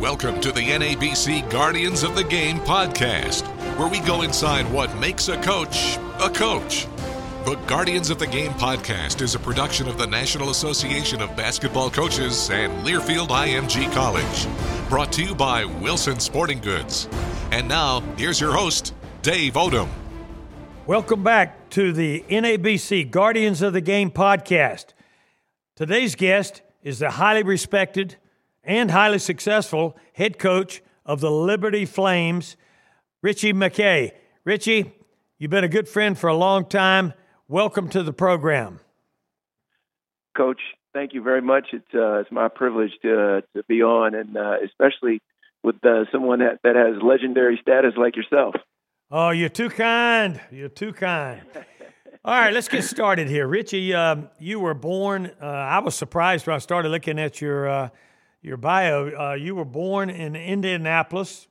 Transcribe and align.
Welcome 0.00 0.40
to 0.40 0.50
the 0.50 0.62
NABC 0.62 1.50
Guardians 1.50 2.04
of 2.04 2.16
the 2.16 2.24
Game 2.24 2.58
podcast, 2.60 3.42
where 3.76 3.86
we 3.86 4.00
go 4.00 4.22
inside 4.22 4.64
what 4.72 4.96
makes 4.96 5.28
a 5.28 5.38
coach 5.42 5.98
a 6.18 6.30
coach. 6.30 6.86
The 7.44 7.56
Guardians 7.66 8.08
of 8.08 8.18
the 8.18 8.26
Game 8.26 8.52
podcast 8.52 9.20
is 9.20 9.34
a 9.34 9.38
production 9.38 9.88
of 9.88 9.98
the 9.98 10.06
National 10.06 10.48
Association 10.48 11.20
of 11.20 11.36
Basketball 11.36 11.90
Coaches 11.90 12.48
and 12.48 12.72
Learfield 12.82 13.28
IMG 13.28 13.92
College. 13.92 14.88
Brought 14.88 15.12
to 15.12 15.22
you 15.22 15.34
by 15.34 15.66
Wilson 15.66 16.18
Sporting 16.18 16.60
Goods. 16.60 17.06
And 17.50 17.68
now, 17.68 18.00
here's 18.16 18.40
your 18.40 18.52
host, 18.52 18.94
Dave 19.20 19.52
Odom. 19.52 19.90
Welcome 20.86 21.22
back 21.22 21.68
to 21.70 21.92
the 21.92 22.24
NABC 22.30 23.10
Guardians 23.10 23.60
of 23.60 23.74
the 23.74 23.82
Game 23.82 24.10
podcast. 24.10 24.94
Today's 25.76 26.14
guest 26.14 26.62
is 26.82 27.00
the 27.00 27.10
highly 27.10 27.42
respected 27.42 28.16
and 28.70 28.92
highly 28.92 29.18
successful 29.18 29.96
head 30.12 30.38
coach 30.38 30.80
of 31.04 31.20
the 31.20 31.30
Liberty 31.30 31.84
Flames, 31.84 32.56
Ritchie 33.20 33.52
McKay. 33.52 34.12
Ritchie, 34.44 34.92
you've 35.38 35.50
been 35.50 35.64
a 35.64 35.68
good 35.68 35.88
friend 35.88 36.16
for 36.16 36.28
a 36.28 36.36
long 36.36 36.64
time. 36.64 37.12
Welcome 37.48 37.88
to 37.88 38.04
the 38.04 38.12
program. 38.12 38.78
Coach, 40.36 40.60
thank 40.94 41.14
you 41.14 41.20
very 41.20 41.42
much. 41.42 41.66
It's 41.72 41.92
uh, 41.92 42.20
it's 42.20 42.30
my 42.30 42.46
privilege 42.46 42.92
to 43.02 43.42
to 43.56 43.64
be 43.66 43.82
on, 43.82 44.14
and 44.14 44.36
uh, 44.36 44.58
especially 44.64 45.20
with 45.64 45.84
uh, 45.84 46.04
someone 46.12 46.38
that, 46.38 46.60
that 46.62 46.76
has 46.76 47.02
legendary 47.02 47.58
status 47.60 47.94
like 47.96 48.14
yourself. 48.14 48.54
Oh, 49.10 49.30
you're 49.30 49.48
too 49.48 49.68
kind. 49.68 50.40
You're 50.52 50.68
too 50.68 50.92
kind. 50.92 51.42
All 52.24 52.34
right, 52.34 52.54
let's 52.54 52.68
get 52.68 52.84
started 52.84 53.28
here. 53.28 53.48
Ritchie, 53.48 53.94
um, 53.94 54.30
you 54.38 54.60
were 54.60 54.74
born, 54.74 55.32
uh, 55.42 55.44
I 55.44 55.80
was 55.80 55.96
surprised 55.96 56.46
when 56.46 56.54
I 56.54 56.58
started 56.60 56.90
looking 56.90 57.18
at 57.18 57.40
your, 57.40 57.68
uh, 57.68 57.88
your 58.42 58.56
bio. 58.56 59.10
Uh, 59.10 59.34
you 59.34 59.54
were 59.54 59.64
born 59.64 60.10
in 60.10 60.34
Indianapolis, 60.34 61.48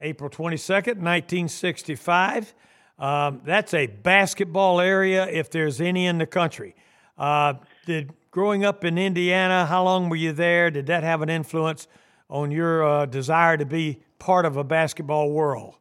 April 0.00 0.30
22nd, 0.30 0.96
1965. 0.96 2.54
Um, 2.98 3.42
that's 3.44 3.74
a 3.74 3.86
basketball 3.86 4.80
area 4.80 5.26
if 5.26 5.50
there's 5.50 5.80
any 5.80 6.06
in 6.06 6.18
the 6.18 6.26
country. 6.26 6.74
Uh, 7.18 7.54
did 7.86 8.12
growing 8.30 8.64
up 8.64 8.84
in 8.84 8.98
Indiana, 8.98 9.66
how 9.66 9.84
long 9.84 10.08
were 10.08 10.16
you 10.16 10.32
there? 10.32 10.70
Did 10.70 10.86
that 10.86 11.02
have 11.02 11.22
an 11.22 11.28
influence 11.28 11.86
on 12.28 12.50
your 12.50 12.84
uh, 12.84 13.06
desire 13.06 13.56
to 13.56 13.66
be 13.66 14.00
part 14.18 14.46
of 14.46 14.56
a 14.56 14.64
basketball 14.64 15.30
world? 15.30 15.76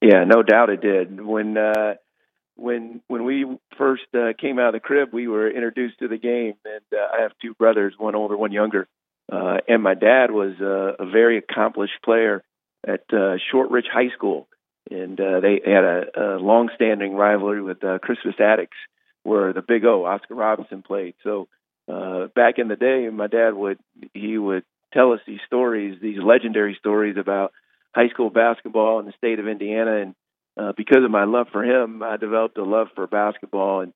Yeah, 0.00 0.24
no 0.24 0.42
doubt 0.42 0.70
it 0.70 0.80
did. 0.80 1.20
When 1.20 1.56
uh, 1.56 1.94
when 2.56 3.00
when 3.08 3.24
we 3.24 3.46
first 3.78 4.02
uh, 4.14 4.32
came 4.38 4.58
out 4.58 4.68
of 4.68 4.72
the 4.74 4.80
crib, 4.80 5.10
we 5.12 5.28
were 5.28 5.48
introduced 5.48 5.98
to 6.00 6.08
the 6.08 6.18
game, 6.18 6.54
and 6.64 6.84
uh, 6.92 7.16
I 7.16 7.22
have 7.22 7.32
two 7.40 7.54
brothers, 7.54 7.94
one 7.96 8.14
older, 8.14 8.36
one 8.36 8.52
younger, 8.52 8.88
uh, 9.32 9.58
and 9.68 9.82
my 9.82 9.94
dad 9.94 10.30
was 10.30 10.54
uh, 10.60 11.02
a 11.02 11.10
very 11.10 11.38
accomplished 11.38 11.94
player 12.04 12.42
at 12.86 13.02
uh, 13.12 13.36
Shortridge 13.50 13.86
High 13.92 14.10
School, 14.14 14.48
and 14.90 15.20
uh, 15.20 15.40
they 15.40 15.60
had 15.64 15.84
a, 15.84 16.04
a 16.16 16.26
long-standing 16.38 17.14
rivalry 17.14 17.60
with 17.60 17.82
uh, 17.82 17.98
Crispus 17.98 18.36
Attucks, 18.38 18.76
where 19.24 19.52
the 19.52 19.62
Big 19.62 19.84
O, 19.84 20.04
Oscar 20.04 20.34
Robertson, 20.34 20.82
played. 20.82 21.14
So 21.24 21.48
uh, 21.92 22.28
back 22.34 22.58
in 22.58 22.68
the 22.68 22.76
day, 22.76 23.08
my 23.08 23.26
dad 23.26 23.54
would 23.54 23.78
he 24.14 24.38
would 24.38 24.64
tell 24.92 25.12
us 25.12 25.20
these 25.26 25.40
stories, 25.46 25.98
these 26.00 26.18
legendary 26.22 26.76
stories 26.78 27.16
about 27.18 27.52
high 27.94 28.08
school 28.08 28.30
basketball 28.30 29.00
in 29.00 29.06
the 29.06 29.12
state 29.18 29.40
of 29.40 29.48
Indiana, 29.48 30.02
and 30.02 30.14
uh, 30.56 30.72
because 30.76 31.04
of 31.04 31.10
my 31.10 31.24
love 31.24 31.48
for 31.50 31.64
him, 31.64 32.02
I 32.02 32.16
developed 32.16 32.56
a 32.58 32.64
love 32.64 32.88
for 32.94 33.06
basketball, 33.06 33.80
and 33.80 33.92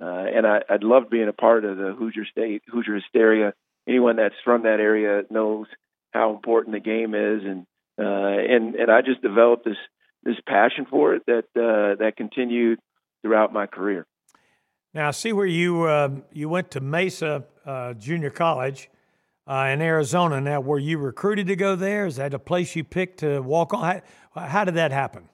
uh, 0.00 0.24
and 0.34 0.46
I, 0.46 0.62
I'd 0.70 0.82
love 0.82 1.10
being 1.10 1.28
a 1.28 1.34
part 1.34 1.66
of 1.66 1.76
the 1.76 1.92
Hoosier 1.92 2.24
State, 2.24 2.62
Hoosier 2.68 2.94
Hysteria. 2.94 3.52
Anyone 3.90 4.16
that's 4.16 4.36
from 4.44 4.62
that 4.62 4.78
area 4.78 5.22
knows 5.30 5.66
how 6.12 6.32
important 6.32 6.74
the 6.74 6.80
game 6.80 7.12
is, 7.14 7.42
and 7.44 7.66
uh, 7.98 8.54
and 8.54 8.76
and 8.76 8.90
I 8.90 9.00
just 9.02 9.20
developed 9.20 9.64
this 9.64 9.76
this 10.22 10.36
passion 10.46 10.86
for 10.88 11.14
it 11.16 11.22
that 11.26 11.44
uh, 11.56 11.96
that 12.00 12.12
continued 12.16 12.78
throughout 13.22 13.52
my 13.52 13.66
career. 13.66 14.06
Now, 14.94 15.08
I 15.08 15.10
see 15.10 15.32
where 15.32 15.46
you 15.46 15.82
uh, 15.82 16.10
you 16.32 16.48
went 16.48 16.70
to 16.70 16.80
Mesa 16.80 17.44
uh, 17.66 17.94
Junior 17.94 18.30
College 18.30 18.88
uh, 19.48 19.70
in 19.72 19.82
Arizona. 19.82 20.40
Now, 20.40 20.60
were 20.60 20.78
you 20.78 20.98
recruited 20.98 21.48
to 21.48 21.56
go 21.56 21.74
there? 21.74 22.06
Is 22.06 22.16
that 22.16 22.32
a 22.32 22.38
place 22.38 22.76
you 22.76 22.84
picked 22.84 23.18
to 23.20 23.40
walk 23.40 23.74
on? 23.74 24.02
How, 24.34 24.40
how 24.46 24.64
did 24.64 24.74
that 24.74 24.92
happen? 24.92 25.28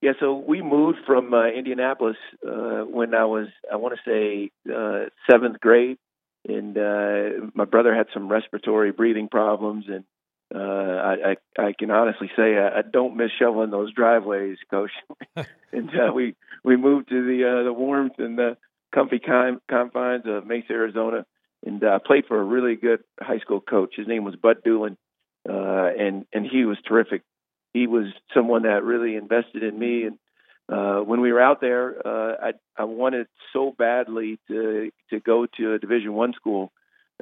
Yeah, 0.00 0.12
so 0.20 0.34
we 0.34 0.62
moved 0.62 0.98
from 1.04 1.34
uh, 1.34 1.48
Indianapolis 1.48 2.16
uh, 2.46 2.84
when 2.84 3.14
I 3.14 3.24
was, 3.24 3.48
I 3.72 3.76
want 3.76 3.98
to 3.98 4.00
say, 4.08 4.50
uh, 4.72 5.06
seventh 5.28 5.58
grade, 5.58 5.98
and 6.46 6.76
uh, 6.76 7.46
my 7.54 7.64
brother 7.64 7.94
had 7.94 8.06
some 8.12 8.28
respiratory 8.28 8.92
breathing 8.92 9.28
problems, 9.28 9.86
and 9.88 10.04
uh, 10.54 10.58
I, 10.58 11.14
I, 11.58 11.66
I 11.66 11.72
can 11.78 11.90
honestly 11.90 12.30
say 12.36 12.56
I, 12.56 12.78
I 12.78 12.82
don't 12.82 13.16
miss 13.16 13.30
shoveling 13.38 13.70
those 13.70 13.92
driveways, 13.92 14.58
Coach. 14.70 14.92
and 15.72 15.90
uh, 15.90 16.12
we 16.12 16.34
we 16.64 16.76
moved 16.76 17.08
to 17.10 17.24
the 17.24 17.60
uh, 17.60 17.64
the 17.64 17.72
warmth 17.72 18.18
and 18.18 18.38
the 18.38 18.56
comfy 18.94 19.18
con- 19.18 19.60
confines 19.68 20.24
of 20.26 20.46
Mesa, 20.46 20.72
Arizona, 20.72 21.26
and 21.64 21.82
uh, 21.82 21.98
played 21.98 22.26
for 22.26 22.40
a 22.40 22.44
really 22.44 22.76
good 22.76 23.00
high 23.20 23.38
school 23.40 23.60
coach. 23.60 23.94
His 23.96 24.06
name 24.06 24.24
was 24.24 24.36
Bud 24.36 24.58
Doolin, 24.64 24.96
uh, 25.48 25.88
and 25.98 26.26
and 26.32 26.46
he 26.46 26.64
was 26.64 26.78
terrific 26.86 27.22
he 27.72 27.86
was 27.86 28.06
someone 28.34 28.62
that 28.62 28.84
really 28.84 29.16
invested 29.16 29.62
in 29.62 29.78
me. 29.78 30.04
And 30.04 30.18
uh, 30.70 31.00
when 31.00 31.20
we 31.20 31.32
were 31.32 31.40
out 31.40 31.60
there, 31.60 31.94
uh, 32.06 32.34
I, 32.42 32.52
I 32.76 32.84
wanted 32.84 33.26
so 33.52 33.74
badly 33.76 34.38
to 34.48 34.90
to 35.10 35.20
go 35.20 35.46
to 35.56 35.74
a 35.74 35.78
Division 35.78 36.12
One 36.12 36.34
school, 36.34 36.72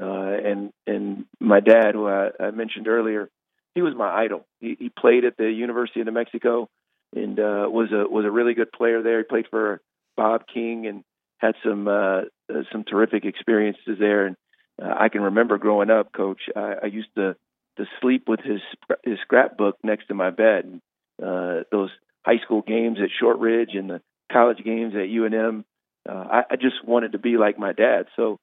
uh, 0.01 0.07
and 0.07 0.73
and 0.87 1.27
my 1.41 1.61
dad, 1.61 1.95
who 1.95 2.09
I, 2.09 2.31
I 2.41 2.51
mentioned 2.51 2.89
earlier, 2.89 3.31
he 3.75 3.83
was 3.83 3.95
my 3.95 4.09
idol. 4.09 4.47
He, 4.61 4.77
he 4.79 4.89
played 4.89 5.25
at 5.25 5.37
the 5.37 5.51
University 5.51 6.01
of 6.01 6.07
New 6.07 6.13
Mexico, 6.13 6.69
and 7.15 7.39
uh, 7.39 7.69
was 7.69 7.93
a 7.93 8.11
was 8.11 8.25
a 8.25 8.31
really 8.31 8.55
good 8.55 8.73
player 8.73 9.03
there. 9.03 9.19
He 9.19 9.25
played 9.25 9.47
for 9.49 9.81
Bob 10.17 10.43
King 10.53 10.87
and 10.87 11.05
had 11.39 11.55
some 11.65 11.87
uh, 11.87 12.23
uh 12.51 12.63
some 12.73 12.85
terrific 12.85 13.25
experiences 13.25 13.97
there. 13.99 14.27
And 14.27 14.37
uh, 14.83 14.95
I 14.99 15.09
can 15.09 15.21
remember 15.21 15.59
growing 15.59 15.91
up, 15.91 16.13
Coach. 16.13 16.41
I, 16.57 16.75
I 16.83 16.87
used 16.87 17.15
to 17.17 17.37
to 17.79 17.85
sleep 18.01 18.25
with 18.27 18.41
his 18.41 18.61
his 19.05 19.19
scrapbook 19.23 19.77
next 19.85 20.09
to 20.09 20.15
my 20.15 20.31
bed. 20.31 20.81
Uh, 21.23 21.61
those 21.71 21.91
high 22.27 22.39
school 22.45 22.63
games 22.63 22.99
at 23.01 23.11
Shortridge 23.21 23.71
and 23.75 23.89
the 23.89 24.01
college 24.33 24.59
games 24.65 24.95
at 24.95 25.09
UNM, 25.09 25.65
uh, 26.09 26.13
I, 26.13 26.43
I 26.51 26.57
just 26.57 26.85
wanted 26.85 27.13
to 27.13 27.19
be 27.19 27.37
like 27.37 27.59
my 27.59 27.73
dad. 27.73 28.07
So 28.17 28.41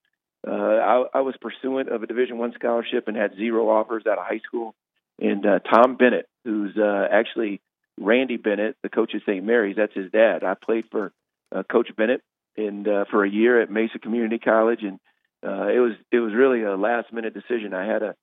uh, 0.48 0.52
I, 0.52 1.04
I 1.16 1.22
was 1.22 1.36
pursuant 1.42 1.90
of 1.90 2.02
a 2.02 2.08
Division 2.08 2.38
One 2.38 2.54
scholarship 2.56 3.08
and 3.08 3.18
had 3.18 3.36
zero 3.36 3.70
offers 3.70 4.04
out 4.08 4.18
of 4.18 4.26
high 4.26 4.42
school. 4.48 4.74
And 5.20 5.46
uh, 5.46 5.60
Tom 5.60 5.98
Bennett, 5.98 6.28
who's 6.46 6.76
uh, 6.78 7.08
actually 7.12 7.62
Randy 8.00 8.38
Bennett, 8.38 8.78
the 8.82 8.90
coach 8.90 9.12
at 9.14 9.22
St. 9.22 9.44
Mary's, 9.44 9.76
that's 9.76 9.94
his 9.94 10.12
dad. 10.12 10.44
I 10.44 10.56
played 10.56 10.86
for 10.90 11.12
uh, 11.54 11.64
Coach 11.64 11.90
Bennett 11.96 12.22
and 12.56 12.88
uh, 12.88 13.06
for 13.12 13.26
a 13.26 13.30
year 13.30 13.62
at 13.62 13.70
Mesa 13.70 14.00
Community 14.00 14.40
College, 14.40 14.82
and 14.82 15.00
uh, 15.46 15.68
it 15.68 15.80
was 15.80 15.94
it 16.12 16.20
was 16.20 16.34
really 16.34 16.64
a 16.64 16.76
last 16.76 17.12
minute 17.12 17.34
decision. 17.34 17.74
I 17.74 17.86
had 17.86 18.02
a 18.02 18.16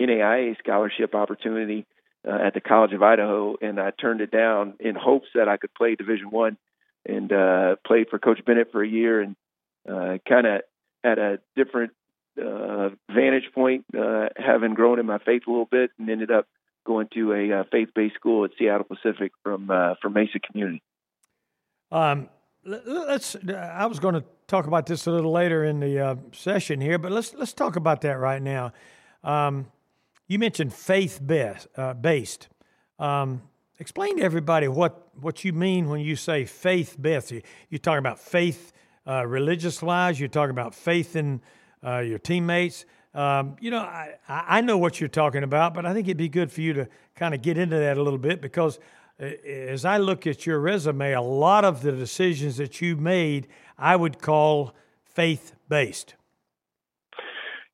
NAIA 0.00 0.58
scholarship 0.58 1.14
opportunity 1.14 1.86
uh, 2.26 2.38
at 2.46 2.54
the 2.54 2.60
College 2.60 2.92
of 2.92 3.02
Idaho, 3.02 3.56
and 3.60 3.80
I 3.80 3.90
turned 3.90 4.20
it 4.20 4.30
down 4.30 4.74
in 4.80 4.94
hopes 4.94 5.28
that 5.34 5.48
I 5.48 5.56
could 5.56 5.74
play 5.74 5.94
Division 5.94 6.30
One, 6.30 6.56
and 7.06 7.32
uh, 7.32 7.76
for 7.86 8.18
Coach 8.18 8.44
Bennett 8.44 8.72
for 8.72 8.82
a 8.82 8.88
year, 8.88 9.20
and 9.20 9.36
uh, 9.88 10.18
kind 10.26 10.46
of 10.46 10.62
at 11.02 11.18
a 11.18 11.38
different 11.54 11.92
uh, 12.42 12.90
vantage 13.10 13.50
point, 13.54 13.84
uh, 13.96 14.28
having 14.36 14.74
grown 14.74 14.98
in 14.98 15.06
my 15.06 15.18
faith 15.18 15.42
a 15.46 15.50
little 15.50 15.68
bit, 15.70 15.90
and 15.98 16.08
ended 16.08 16.30
up 16.30 16.46
going 16.86 17.08
to 17.14 17.32
a 17.32 17.60
uh, 17.60 17.64
faith-based 17.70 18.14
school 18.14 18.44
at 18.44 18.50
Seattle 18.58 18.84
Pacific 18.84 19.32
from 19.42 19.70
uh, 19.70 19.94
from 20.00 20.14
Mesa 20.14 20.38
Community. 20.38 20.82
Um, 21.92 22.28
let's. 22.64 23.36
I 23.36 23.86
was 23.86 24.00
going 24.00 24.14
to 24.14 24.24
talk 24.46 24.66
about 24.66 24.86
this 24.86 25.06
a 25.06 25.10
little 25.10 25.32
later 25.32 25.64
in 25.64 25.80
the 25.80 25.98
uh, 26.00 26.16
session 26.32 26.80
here, 26.80 26.98
but 26.98 27.12
let's 27.12 27.34
let's 27.34 27.52
talk 27.52 27.76
about 27.76 28.00
that 28.02 28.18
right 28.18 28.42
now. 28.42 28.72
Um, 29.22 29.66
you 30.26 30.38
mentioned 30.38 30.72
faith 30.72 31.20
based. 31.22 31.68
Uh. 31.76 31.94
Um, 32.98 33.42
explain 33.78 34.18
to 34.18 34.22
everybody 34.22 34.68
what, 34.68 35.08
what 35.20 35.44
you 35.44 35.52
mean 35.52 35.88
when 35.88 36.00
you 36.00 36.16
say 36.16 36.44
faith 36.44 36.96
based. 37.00 37.30
You, 37.30 37.42
you're 37.68 37.78
talking 37.78 37.98
about 37.98 38.18
faith 38.18 38.72
uh, 39.06 39.26
religious 39.26 39.82
lives, 39.82 40.18
you're 40.18 40.28
talking 40.28 40.50
about 40.50 40.74
faith 40.74 41.16
in 41.16 41.42
uh, 41.84 41.98
your 41.98 42.18
teammates. 42.18 42.86
Um, 43.14 43.56
you 43.60 43.70
know, 43.70 43.80
I, 43.80 44.14
I 44.28 44.60
know 44.60 44.78
what 44.78 45.00
you're 45.00 45.08
talking 45.08 45.42
about, 45.42 45.74
but 45.74 45.86
I 45.86 45.92
think 45.92 46.08
it'd 46.08 46.16
be 46.16 46.28
good 46.28 46.50
for 46.50 46.62
you 46.62 46.72
to 46.72 46.88
kind 47.14 47.34
of 47.34 47.42
get 47.42 47.58
into 47.58 47.76
that 47.76 47.98
a 47.98 48.02
little 48.02 48.18
bit 48.18 48.40
because 48.40 48.78
uh, 49.20 49.24
as 49.24 49.84
I 49.84 49.98
look 49.98 50.26
at 50.26 50.46
your 50.46 50.58
resume, 50.58 51.12
a 51.12 51.20
lot 51.20 51.64
of 51.64 51.82
the 51.82 51.92
decisions 51.92 52.56
that 52.56 52.80
you 52.80 52.96
made, 52.96 53.46
I 53.78 53.94
would 53.94 54.20
call 54.20 54.74
faith 55.04 55.54
based. 55.68 56.14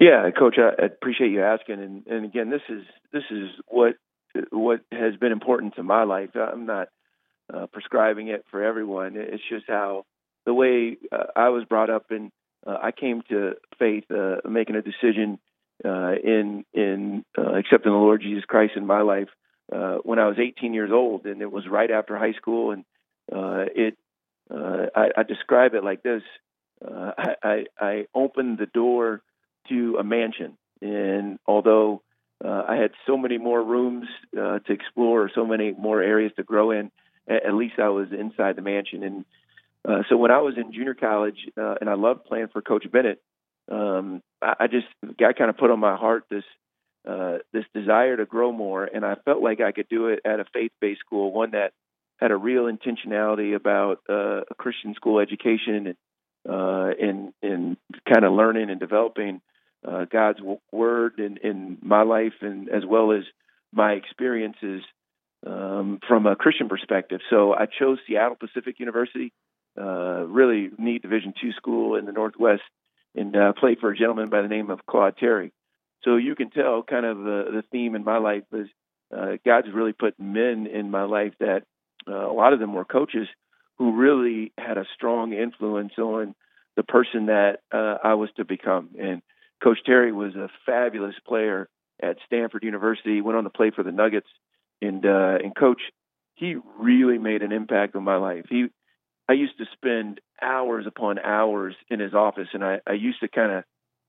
Yeah, 0.00 0.30
Coach, 0.36 0.56
I 0.58 0.86
appreciate 0.86 1.30
you 1.32 1.44
asking, 1.44 1.80
and, 1.82 2.06
and 2.08 2.26
again, 2.26 2.50
this 2.50 2.62
is 2.68 2.84
this 3.12 3.24
is 3.30 3.50
what 3.68 3.94
what 4.50 4.80
has 4.92 5.16
been 5.16 5.32
important 5.32 5.76
to 5.76 5.84
my 5.84 6.04
life. 6.04 6.30
I'm 6.34 6.66
not 6.66 6.88
uh, 7.52 7.66
prescribing 7.72 8.28
it 8.28 8.44
for 8.50 8.64
everyone. 8.64 9.14
It's 9.16 9.42
just 9.50 9.66
how 9.68 10.06
the 10.46 10.54
way 10.54 10.98
uh, 11.12 11.26
I 11.36 11.50
was 11.50 11.64
brought 11.66 11.90
up, 11.90 12.06
and 12.10 12.32
uh, 12.66 12.78
I 12.82 12.92
came 12.92 13.22
to 13.30 13.54
faith, 13.78 14.04
uh, 14.10 14.36
making 14.48 14.76
a 14.76 14.82
decision 14.82 15.38
uh, 15.84 16.14
in 16.24 16.64
in 16.74 17.24
uh, 17.38 17.54
accepting 17.54 17.92
the 17.92 17.98
Lord 17.98 18.22
Jesus 18.22 18.44
Christ 18.46 18.72
in 18.76 18.86
my 18.86 19.02
life 19.02 19.28
uh, 19.74 19.98
when 20.02 20.18
I 20.18 20.28
was 20.28 20.38
18 20.40 20.74
years 20.74 20.90
old, 20.92 21.26
and 21.26 21.42
it 21.42 21.52
was 21.52 21.64
right 21.70 21.90
after 21.90 22.18
high 22.18 22.34
school. 22.34 22.72
And 22.72 22.84
uh, 23.32 23.66
it, 23.76 23.98
uh, 24.52 24.86
I, 24.96 25.10
I 25.18 25.22
describe 25.24 25.74
it 25.74 25.84
like 25.84 26.02
this: 26.02 26.22
I, 26.84 27.34
I, 27.42 27.64
I 27.80 28.06
opened 28.14 28.58
the 28.58 28.66
door 28.66 29.22
to 29.70 29.96
a 29.98 30.04
mansion, 30.04 30.58
and 30.82 31.38
although 31.46 32.02
uh, 32.44 32.62
I 32.68 32.76
had 32.76 32.92
so 33.06 33.16
many 33.16 33.38
more 33.38 33.62
rooms 33.62 34.06
uh, 34.36 34.60
to 34.60 34.72
explore, 34.72 35.30
so 35.34 35.44
many 35.44 35.72
more 35.72 36.02
areas 36.02 36.32
to 36.36 36.42
grow 36.42 36.70
in, 36.70 36.90
at, 37.28 37.54
least 37.54 37.78
I 37.78 37.90
was 37.90 38.08
inside 38.12 38.56
the 38.56 38.62
mansion. 38.62 39.02
And 39.02 39.24
uh, 39.86 40.02
so 40.08 40.16
when 40.16 40.30
I 40.30 40.40
was 40.40 40.54
in 40.56 40.72
junior 40.72 40.94
college, 40.94 41.38
uh, 41.56 41.74
and 41.80 41.88
I 41.88 41.94
loved 41.94 42.24
playing 42.24 42.48
for 42.52 42.62
Coach 42.62 42.84
Bennett, 42.90 43.20
um, 43.70 44.22
I, 44.42 44.66
just 44.66 44.86
got 45.18 45.36
kind 45.36 45.50
of 45.50 45.58
put 45.58 45.70
on 45.70 45.78
my 45.78 45.96
heart 45.96 46.24
this 46.30 46.44
uh, 47.08 47.38
this 47.52 47.64
desire 47.72 48.16
to 48.16 48.26
grow 48.26 48.52
more, 48.52 48.84
and 48.84 49.06
I 49.06 49.14
felt 49.24 49.42
like 49.42 49.60
I 49.60 49.72
could 49.72 49.88
do 49.88 50.08
it 50.08 50.20
at 50.24 50.40
a 50.40 50.44
faith-based 50.52 51.00
school, 51.00 51.32
one 51.32 51.52
that 51.52 51.72
had 52.18 52.30
a 52.30 52.36
real 52.36 52.64
intentionality 52.64 53.54
about 53.54 54.00
uh, 54.08 54.42
a 54.50 54.54
Christian 54.58 54.94
school 54.94 55.18
education 55.18 55.86
and 55.86 55.96
uh, 56.48 56.90
in 56.98 57.32
in 57.42 57.76
kind 58.08 58.24
of 58.24 58.32
learning 58.32 58.70
and 58.70 58.80
developing 58.80 59.40
uh, 59.86 60.04
God's 60.10 60.40
word 60.72 61.18
in, 61.18 61.38
in 61.38 61.78
my 61.82 62.02
life, 62.02 62.34
and 62.40 62.68
as 62.68 62.84
well 62.86 63.12
as 63.12 63.24
my 63.72 63.92
experiences 63.92 64.82
um, 65.46 66.00
from 66.06 66.26
a 66.26 66.36
Christian 66.36 66.68
perspective. 66.68 67.20
So 67.30 67.54
I 67.54 67.66
chose 67.66 67.98
Seattle 68.06 68.36
Pacific 68.36 68.78
University, 68.78 69.32
uh, 69.80 70.24
really 70.26 70.70
neat 70.78 71.02
Division 71.02 71.32
two 71.40 71.52
school 71.52 71.96
in 71.96 72.04
the 72.04 72.12
Northwest, 72.12 72.62
and 73.14 73.34
uh, 73.34 73.52
played 73.52 73.78
for 73.78 73.90
a 73.90 73.96
gentleman 73.96 74.28
by 74.28 74.42
the 74.42 74.48
name 74.48 74.70
of 74.70 74.84
Claude 74.86 75.16
Terry. 75.16 75.52
So 76.04 76.16
you 76.16 76.34
can 76.34 76.50
tell 76.50 76.82
kind 76.82 77.06
of 77.06 77.18
the, 77.18 77.44
the 77.52 77.64
theme 77.70 77.94
in 77.94 78.04
my 78.04 78.18
life 78.18 78.44
is 78.52 78.68
uh, 79.16 79.32
God's 79.44 79.68
really 79.72 79.92
put 79.92 80.18
men 80.18 80.66
in 80.66 80.90
my 80.90 81.04
life 81.04 81.34
that 81.40 81.64
uh, 82.08 82.30
a 82.30 82.32
lot 82.32 82.52
of 82.52 82.60
them 82.60 82.72
were 82.72 82.84
coaches 82.84 83.28
who 83.78 83.96
really 83.96 84.52
had 84.58 84.78
a 84.78 84.84
strong 84.94 85.32
influence 85.32 85.92
on 85.98 86.34
the 86.76 86.82
person 86.82 87.26
that 87.26 87.60
uh, 87.72 87.96
I 88.02 88.14
was 88.14 88.30
to 88.36 88.44
become. 88.44 88.90
And 88.98 89.22
Coach 89.62 89.78
Terry 89.84 90.12
was 90.12 90.34
a 90.34 90.48
fabulous 90.66 91.14
player 91.26 91.68
at 92.02 92.16
Stanford 92.26 92.62
University. 92.62 93.20
Went 93.20 93.36
on 93.36 93.44
to 93.44 93.50
play 93.50 93.70
for 93.70 93.82
the 93.82 93.92
Nuggets, 93.92 94.28
and 94.80 95.04
uh, 95.04 95.38
and 95.42 95.54
Coach, 95.54 95.82
he 96.34 96.56
really 96.78 97.18
made 97.18 97.42
an 97.42 97.52
impact 97.52 97.94
on 97.94 98.04
my 98.04 98.16
life. 98.16 98.46
He, 98.48 98.66
I 99.28 99.34
used 99.34 99.58
to 99.58 99.66
spend 99.74 100.20
hours 100.40 100.86
upon 100.86 101.18
hours 101.18 101.74
in 101.90 102.00
his 102.00 102.14
office, 102.14 102.48
and 102.54 102.64
I, 102.64 102.80
I 102.86 102.92
used 102.94 103.20
to 103.20 103.28
kind 103.28 103.52
of 103.52 103.64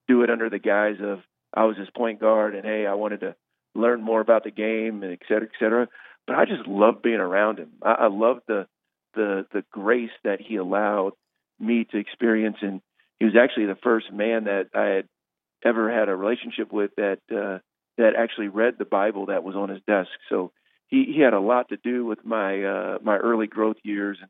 do 0.07 0.24
it 0.24 0.30
under 0.30 0.50
the 0.50 0.59
guise 0.59 0.98
of 1.01 1.19
I 1.53 1.65
was 1.65 1.77
his 1.77 1.89
point 1.95 2.19
guard, 2.19 2.56
and 2.56 2.65
hey, 2.65 2.86
I 2.88 2.94
wanted 2.94 3.19
to 3.19 3.36
learn 3.75 4.01
more 4.01 4.21
about 4.21 4.44
the 4.44 4.51
game, 4.51 5.03
and 5.03 5.12
et 5.12 5.19
cetera, 5.27 5.44
et 5.44 5.59
cetera. 5.59 5.88
But 6.27 6.38
I 6.38 6.45
just 6.45 6.68
loved 6.68 7.01
being 7.01 7.19
around 7.19 7.59
him. 7.59 7.71
I, 7.83 7.92
I 7.92 8.07
loved 8.07 8.42
the 8.48 8.68
the 9.15 9.45
the 9.51 9.65
grace 9.71 10.12
that 10.24 10.39
he 10.39 10.56
allowed 10.56 11.12
me 11.59 11.86
to 11.92 11.98
experience, 11.98 12.57
and 12.62 12.81
he 13.19 13.25
was 13.25 13.36
actually 13.36 13.65
the 13.65 13.77
first 13.83 14.12
man 14.12 14.45
that 14.45 14.68
I 14.74 14.86
had 14.86 15.07
ever 15.63 15.92
had 15.92 16.10
a 16.10 16.16
relationship 16.16 16.72
with 16.72 16.92
that 16.98 17.19
uh, 17.31 17.60
that 17.98 18.16
actually 18.18 18.48
read 18.48 18.75
the 18.78 18.86
Bible 18.86 19.28
that 19.28 19.44
was 19.44 19.56
on 19.56 19.69
his 19.69 19.81
desk. 19.88 20.10
So 20.30 20.52
he, 20.88 21.12
he 21.16 21.22
had 21.22 21.34
a 21.34 21.40
lot 21.40 21.69
to 21.69 21.78
do 21.78 22.06
with 22.06 22.25
my 22.25 22.63
uh, 22.63 22.98
my 23.04 23.18
early 23.18 23.48
growth 23.48 23.78
years, 23.84 24.18
and 24.22 24.30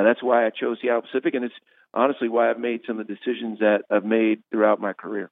uh, 0.00 0.04
that's 0.04 0.22
why 0.22 0.46
I 0.46 0.50
chose 0.50 0.78
Seattle 0.80 1.02
Pacific, 1.02 1.34
and 1.34 1.44
it's 1.44 1.54
honestly 1.94 2.28
why 2.28 2.50
I've 2.50 2.58
made 2.58 2.80
some 2.86 2.98
of 2.98 3.06
the 3.06 3.14
decisions 3.14 3.58
that 3.60 3.82
I've 3.90 4.04
made 4.04 4.42
throughout 4.50 4.80
my 4.80 4.92
career. 4.92 5.30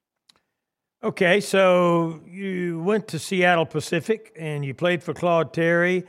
Okay, 1.03 1.41
so 1.41 2.21
you 2.27 2.83
went 2.83 3.09
to 3.09 3.19
Seattle 3.19 3.65
Pacific 3.65 4.37
and 4.39 4.63
you 4.63 4.75
played 4.75 5.03
for 5.03 5.15
Claude 5.15 5.55
Terry, 5.55 6.05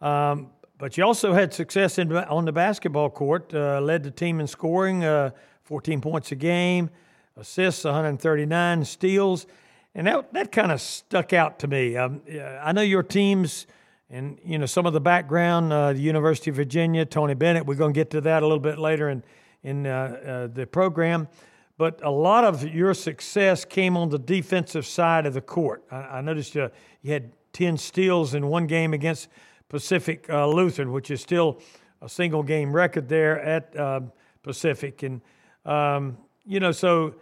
um, 0.00 0.50
but 0.78 0.96
you 0.96 1.04
also 1.04 1.32
had 1.32 1.54
success 1.54 1.96
in, 1.96 2.12
on 2.12 2.44
the 2.44 2.50
basketball 2.50 3.08
court. 3.08 3.54
Uh, 3.54 3.80
led 3.80 4.02
the 4.02 4.10
team 4.10 4.40
in 4.40 4.48
scoring, 4.48 5.04
uh, 5.04 5.30
14 5.62 6.00
points 6.00 6.32
a 6.32 6.34
game, 6.34 6.90
assists, 7.36 7.84
139 7.84 8.84
steals, 8.84 9.46
and 9.94 10.06
that 10.06 10.32
that 10.32 10.52
kind 10.52 10.72
of 10.72 10.80
stuck 10.80 11.32
out 11.32 11.58
to 11.60 11.68
me. 11.68 11.96
Um, 11.96 12.22
I 12.62 12.72
know 12.72 12.82
your 12.82 13.02
teams 13.02 13.66
and 14.10 14.38
you 14.44 14.58
know 14.58 14.66
some 14.66 14.86
of 14.86 14.92
the 14.92 15.00
background, 15.00 15.72
uh, 15.72 15.92
the 15.92 16.00
University 16.00 16.50
of 16.50 16.56
Virginia, 16.56 17.04
Tony 17.04 17.34
Bennett. 17.34 17.66
We're 17.66 17.74
going 17.74 17.92
to 17.92 17.98
get 17.98 18.10
to 18.10 18.20
that 18.22 18.42
a 18.42 18.46
little 18.46 18.60
bit 18.60 18.78
later 18.78 19.08
in 19.08 19.22
in 19.62 19.86
uh, 19.86 19.90
uh, 19.90 20.46
the 20.54 20.66
program 20.66 21.28
but 21.82 22.00
a 22.04 22.10
lot 22.10 22.44
of 22.44 22.62
your 22.72 22.94
success 22.94 23.64
came 23.64 23.96
on 23.96 24.08
the 24.08 24.18
defensive 24.18 24.86
side 24.86 25.26
of 25.26 25.34
the 25.34 25.40
court. 25.40 25.82
I, 25.90 25.96
I 25.96 26.20
noticed 26.20 26.54
you, 26.54 26.70
you 27.02 27.12
had 27.12 27.32
10 27.54 27.76
steals 27.76 28.34
in 28.34 28.46
one 28.46 28.68
game 28.68 28.94
against 28.94 29.28
Pacific 29.68 30.26
uh, 30.28 30.46
Lutheran, 30.46 30.92
which 30.92 31.10
is 31.10 31.20
still 31.20 31.60
a 32.00 32.08
single 32.08 32.42
game 32.44 32.72
record 32.72 33.08
there 33.08 33.40
at 33.40 33.76
uh, 33.76 34.00
Pacific. 34.44 35.02
And, 35.02 35.20
um, 35.64 36.18
you 36.46 36.60
know, 36.60 36.72
so 36.72 37.14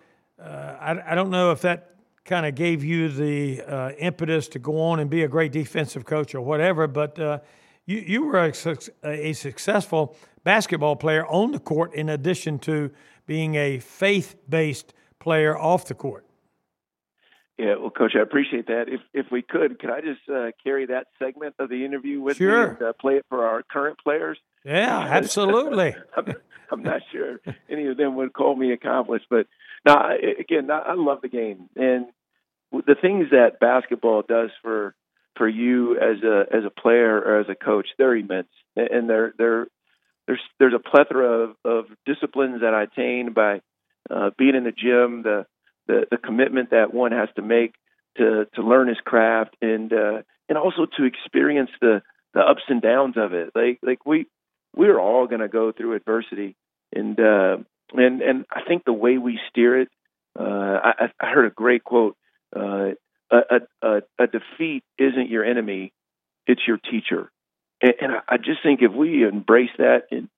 uh, 0.43 0.77
I, 0.81 1.13
I, 1.13 1.15
don't 1.15 1.31
know 1.31 1.51
if 1.51 1.61
that 1.63 1.95
kind 2.25 2.47
of 2.47 2.55
gave 2.55 2.83
you 2.83 3.09
the 3.09 3.63
uh, 3.63 3.91
impetus 3.99 4.49
to 4.49 4.59
go 4.59 4.81
on 4.81 5.01
and 5.01 5.11
be 5.11 5.23
a 5.23 5.29
great 5.29 5.53
defensive 5.53 6.05
coach 6.05 6.35
or 6.35 6.41
whatever, 6.41 6.87
but 6.87 7.19
uh, 7.19 7.41
you, 7.87 7.99
you 7.99 8.25
were 8.25 8.39
a, 8.39 8.53
a 9.05 9.33
successful 9.33 10.17
basketball 10.45 10.97
player 10.97 11.27
on 11.27 11.53
the 11.53 11.59
court 11.59 11.95
in 11.95 12.09
addition 12.09 12.59
to 12.61 12.91
being 13.27 13.55
a 13.57 13.79
faith 13.79 14.37
based 14.49 14.95
player 15.19 15.59
off 15.59 15.87
the 15.87 15.95
court. 15.95 16.25
Yeah, 17.61 17.75
well, 17.79 17.91
Coach, 17.91 18.13
I 18.17 18.21
appreciate 18.21 18.69
that. 18.69 18.87
If 18.89 19.03
if 19.13 19.27
we 19.31 19.43
could, 19.43 19.79
could 19.79 19.91
I 19.91 20.01
just 20.01 20.23
uh, 20.33 20.53
carry 20.65 20.87
that 20.87 21.09
segment 21.19 21.57
of 21.59 21.69
the 21.69 21.85
interview 21.85 22.19
with 22.19 22.39
sure. 22.39 22.69
me 22.69 22.77
and 22.79 22.83
uh, 22.83 22.93
play 22.99 23.17
it 23.17 23.27
for 23.29 23.47
our 23.47 23.63
current 23.63 23.99
players? 24.03 24.39
Yeah, 24.65 24.99
absolutely. 25.11 25.95
I'm, 26.17 26.35
I'm, 26.73 26.83
not 26.83 27.03
sure 27.13 27.39
any 27.69 27.87
of 27.89 27.99
them 27.99 28.17
would 28.17 28.33
call 28.33 28.57
me 28.57 28.73
accomplished, 28.73 29.27
but 29.29 29.47
now 29.85 30.11
again, 30.39 30.71
I 30.71 30.95
love 30.95 31.21
the 31.21 31.29
game 31.29 31.69
and 31.77 32.07
the 32.73 32.97
things 32.99 33.27
that 33.33 33.61
basketball 33.61 34.23
does 34.27 34.49
for 34.63 34.95
for 35.37 35.47
you 35.47 35.97
as 35.97 36.23
a 36.23 36.47
as 36.51 36.65
a 36.65 36.71
player 36.71 37.19
or 37.19 37.41
as 37.41 37.47
a 37.51 37.55
coach, 37.55 37.89
they're 37.99 38.17
immense, 38.17 38.49
and 38.75 39.11
they're 39.11 39.35
they're 39.37 39.67
there's 40.27 40.41
there's 40.59 40.75
a 40.75 40.79
plethora 40.79 41.51
of, 41.51 41.57
of 41.67 41.85
disciplines 42.07 42.63
that 42.63 42.73
I 42.73 42.85
attain 42.85 43.35
by 43.35 43.61
uh, 44.09 44.31
being 44.39 44.55
in 44.55 44.65
the 44.65 44.73
gym, 44.73 45.25
the, 45.25 45.45
the 45.91 46.07
the 46.11 46.17
commitment 46.17 46.71
that 46.71 46.95
one 46.95 47.13
has 47.13 47.29
to 47.37 47.43
make 47.43 47.75
to 48.17 48.47
to 48.55 48.63
learn 48.63 48.89
his 48.89 48.99
craft, 49.05 49.57
and 49.61 49.93
uh, 49.93 50.23
and 50.49 50.57
also 50.57 50.87
to 50.97 51.05
experience 51.05 51.71
the 51.81 52.03
the 52.35 52.41
ups 52.41 52.63
and 52.69 52.81
downs 52.81 53.17
of 53.17 53.33
it. 53.33 53.51
Like 53.55 53.79
like 53.83 54.07
we 54.07 54.27
we're 54.75 55.01
all 55.01 55.27
going 55.27 55.41
to 55.41 55.49
go 55.49 55.73
through 55.73 55.97
adversity, 55.97 56.57
and 56.95 57.19
uh, 57.19 57.57
and 57.95 58.23
and 58.23 58.45
I 58.51 58.63
think 58.67 58.85
the 58.85 58.93
way 58.93 59.19
we 59.19 59.39
steer 59.51 59.81
it. 59.81 59.89
Uh, 60.39 60.79
I, 60.85 61.11
I 61.21 61.31
heard 61.33 61.47
a 61.47 61.51
great 61.51 61.83
quote. 61.83 62.17
Uh, 62.55 62.91
a, 63.33 63.61
a, 63.83 64.03
a 64.19 64.27
defeat 64.27 64.85
isn't 64.97 65.29
your 65.29 65.45
enemy; 65.45 65.93
it's 66.47 66.63
your 66.67 66.79
teacher. 66.79 67.31
And, 67.83 67.95
and 68.01 68.13
I 68.13 68.35
I 68.35 68.37
just 68.37 68.63
think 68.63 68.81
if 68.83 68.93
we 68.93 69.27
embrace 69.27 69.71
that, 69.79 70.05
and 70.13 70.29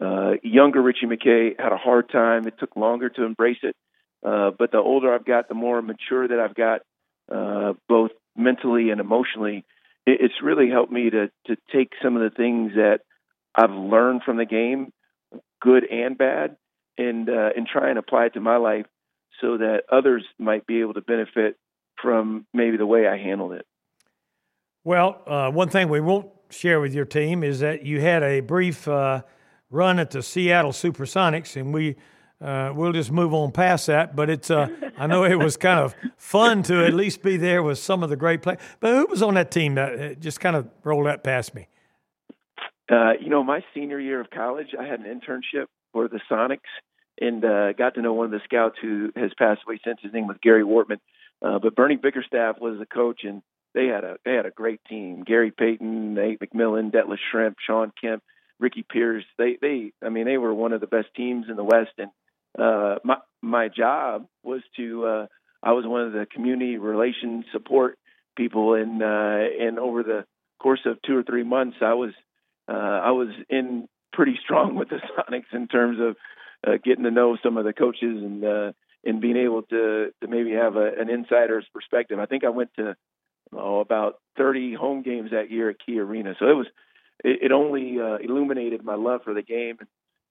uh, 0.00 0.34
younger 0.44 0.80
Ritchie 0.80 1.06
McKay 1.06 1.58
had 1.58 1.72
a 1.72 1.76
hard 1.76 2.10
time. 2.10 2.46
It 2.46 2.54
took 2.60 2.76
longer 2.76 3.08
to 3.08 3.24
embrace 3.24 3.58
it. 3.62 3.74
Uh, 4.24 4.50
but 4.56 4.70
the 4.70 4.78
older 4.78 5.14
I've 5.14 5.24
got, 5.24 5.48
the 5.48 5.54
more 5.54 5.80
mature 5.80 6.28
that 6.28 6.38
I've 6.38 6.54
got, 6.54 6.82
uh, 7.34 7.74
both 7.88 8.10
mentally 8.36 8.90
and 8.90 9.00
emotionally. 9.00 9.64
It, 10.06 10.18
it's 10.20 10.42
really 10.42 10.68
helped 10.68 10.92
me 10.92 11.10
to 11.10 11.30
to 11.46 11.56
take 11.72 11.92
some 12.02 12.16
of 12.16 12.22
the 12.22 12.34
things 12.34 12.72
that 12.74 13.00
I've 13.54 13.70
learned 13.70 14.22
from 14.24 14.36
the 14.36 14.44
game, 14.44 14.92
good 15.60 15.84
and 15.90 16.16
bad, 16.18 16.56
and 16.98 17.28
uh, 17.28 17.50
and 17.56 17.66
try 17.66 17.90
and 17.90 17.98
apply 17.98 18.26
it 18.26 18.34
to 18.34 18.40
my 18.40 18.56
life, 18.56 18.86
so 19.40 19.58
that 19.58 19.84
others 19.90 20.24
might 20.38 20.66
be 20.66 20.80
able 20.80 20.94
to 20.94 21.00
benefit 21.00 21.56
from 22.00 22.46
maybe 22.52 22.76
the 22.76 22.86
way 22.86 23.06
I 23.06 23.16
handled 23.16 23.52
it. 23.52 23.66
Well, 24.84 25.22
uh, 25.26 25.50
one 25.50 25.68
thing 25.68 25.88
we 25.88 26.00
won't 26.00 26.30
share 26.50 26.80
with 26.80 26.94
your 26.94 27.04
team 27.04 27.44
is 27.44 27.60
that 27.60 27.84
you 27.84 28.00
had 28.00 28.22
a 28.22 28.40
brief 28.40 28.88
uh, 28.88 29.22
run 29.70 29.98
at 29.98 30.10
the 30.10 30.22
Seattle 30.22 30.72
Supersonics, 30.72 31.56
and 31.60 31.72
we 31.72 31.96
uh, 32.40 32.72
we'll 32.74 32.92
just 32.92 33.10
move 33.10 33.34
on 33.34 33.52
past 33.52 33.86
that. 33.86 34.16
But 34.16 34.30
it's 34.30 34.50
uh, 34.50 34.68
I 34.98 35.06
know 35.06 35.24
it 35.24 35.38
was 35.38 35.56
kind 35.56 35.80
of 35.80 35.94
fun 36.16 36.62
to 36.64 36.84
at 36.84 36.94
least 36.94 37.22
be 37.22 37.36
there 37.36 37.62
with 37.62 37.78
some 37.78 38.02
of 38.02 38.10
the 38.10 38.16
great 38.16 38.42
players. 38.42 38.60
But 38.80 38.94
who 38.94 39.06
was 39.06 39.22
on 39.22 39.34
that 39.34 39.50
team 39.50 39.74
that 39.74 40.00
uh, 40.00 40.14
just 40.14 40.40
kind 40.40 40.56
of 40.56 40.68
rolled 40.84 41.06
that 41.06 41.22
past 41.22 41.54
me? 41.54 41.68
Uh, 42.90 43.12
you 43.20 43.28
know, 43.28 43.44
my 43.44 43.62
senior 43.72 44.00
year 44.00 44.20
of 44.20 44.30
college, 44.30 44.68
I 44.78 44.84
had 44.84 45.00
an 45.00 45.06
internship 45.06 45.66
for 45.92 46.08
the 46.08 46.20
Sonics 46.30 46.58
and 47.20 47.44
uh, 47.44 47.72
got 47.72 47.94
to 47.94 48.02
know 48.02 48.14
one 48.14 48.26
of 48.26 48.32
the 48.32 48.40
scouts 48.44 48.76
who 48.80 49.12
has 49.14 49.30
passed 49.38 49.60
away 49.66 49.78
since. 49.84 50.00
His 50.02 50.12
name 50.12 50.26
was 50.26 50.38
Gary 50.42 50.64
Wortman. 50.64 50.98
Uh, 51.42 51.58
but 51.58 51.74
Bernie 51.74 51.96
Bickerstaff 51.96 52.56
was 52.60 52.78
the 52.78 52.86
coach, 52.86 53.20
and 53.24 53.42
they 53.74 53.86
had 53.86 54.04
a 54.04 54.16
they 54.24 54.34
had 54.34 54.46
a 54.46 54.50
great 54.50 54.80
team. 54.88 55.22
Gary 55.24 55.50
Payton, 55.50 56.14
Nate 56.14 56.40
McMillan, 56.40 56.92
Detlef 56.92 57.18
Schrempf, 57.32 57.54
Shawn 57.64 57.92
Kemp, 58.00 58.22
Ricky 58.58 58.84
Pierce. 58.88 59.24
They 59.38 59.56
they 59.60 59.92
I 60.04 60.08
mean 60.08 60.26
they 60.26 60.38
were 60.38 60.52
one 60.52 60.72
of 60.72 60.80
the 60.80 60.86
best 60.86 61.08
teams 61.16 61.46
in 61.48 61.56
the 61.56 61.64
West. 61.64 61.92
And 61.98 62.10
uh, 62.58 62.96
my 63.42 63.68
job 63.68 64.26
was 64.42 64.62
to 64.76 65.04
uh, 65.06 65.26
I 65.62 65.72
was 65.72 65.86
one 65.86 66.02
of 66.02 66.12
the 66.12 66.26
community 66.26 66.78
relations 66.78 67.44
support 67.52 67.98
people, 68.36 68.74
and 68.74 69.02
uh, 69.02 69.06
and 69.60 69.78
over 69.78 70.02
the 70.02 70.24
course 70.58 70.80
of 70.86 71.00
two 71.02 71.16
or 71.16 71.22
three 71.22 71.44
months, 71.44 71.78
I 71.80 71.94
was 71.94 72.12
uh, 72.68 72.72
I 72.72 73.10
was 73.10 73.28
in 73.48 73.88
pretty 74.12 74.38
strong 74.42 74.74
with 74.76 74.88
the 74.88 75.00
Sonics 75.16 75.52
in 75.52 75.68
terms 75.68 75.98
of 76.00 76.16
uh, 76.66 76.76
getting 76.82 77.04
to 77.04 77.10
know 77.10 77.36
some 77.42 77.56
of 77.56 77.64
the 77.64 77.72
coaches 77.72 78.22
and 78.22 78.44
uh, 78.44 78.72
and 79.04 79.20
being 79.20 79.36
able 79.36 79.62
to 79.62 80.10
to 80.20 80.28
maybe 80.28 80.52
have 80.52 80.76
a, 80.76 80.92
an 80.98 81.10
insider's 81.10 81.66
perspective. 81.72 82.18
I 82.18 82.26
think 82.26 82.44
I 82.44 82.50
went 82.50 82.70
to 82.76 82.96
oh, 83.52 83.80
about 83.80 84.16
30 84.36 84.74
home 84.74 85.02
games 85.02 85.30
that 85.32 85.50
year 85.50 85.70
at 85.70 85.76
Key 85.84 85.98
Arena, 85.98 86.34
so 86.38 86.46
it 86.46 86.54
was 86.54 86.66
it, 87.24 87.38
it 87.44 87.52
only 87.52 87.98
uh, 88.00 88.16
illuminated 88.16 88.84
my 88.84 88.94
love 88.94 89.22
for 89.24 89.34
the 89.34 89.42
game. 89.42 89.78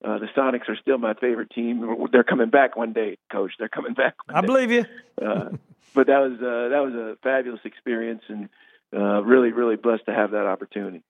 Uh, 0.03 0.17
the 0.17 0.27
Sonics 0.27 0.69
are 0.69 0.77
still 0.81 0.97
my 0.97 1.13
favorite 1.13 1.49
team. 1.51 2.07
They're 2.11 2.23
coming 2.23 2.49
back 2.49 2.77
one 2.77 2.93
day, 2.93 3.17
Coach. 3.31 3.53
They're 3.59 3.67
coming 3.67 3.93
back. 3.93 4.15
I 4.29 4.41
believe 4.41 4.71
you. 4.71 4.85
uh, 5.21 5.49
but 5.93 6.07
that 6.07 6.19
was 6.19 6.33
uh, 6.39 6.69
that 6.69 6.79
was 6.79 6.93
a 6.93 7.17
fabulous 7.21 7.59
experience, 7.65 8.21
and 8.29 8.47
uh, 8.95 9.21
really, 9.23 9.51
really 9.51 9.75
blessed 9.75 10.05
to 10.05 10.13
have 10.13 10.31
that 10.31 10.45
opportunity. 10.45 11.03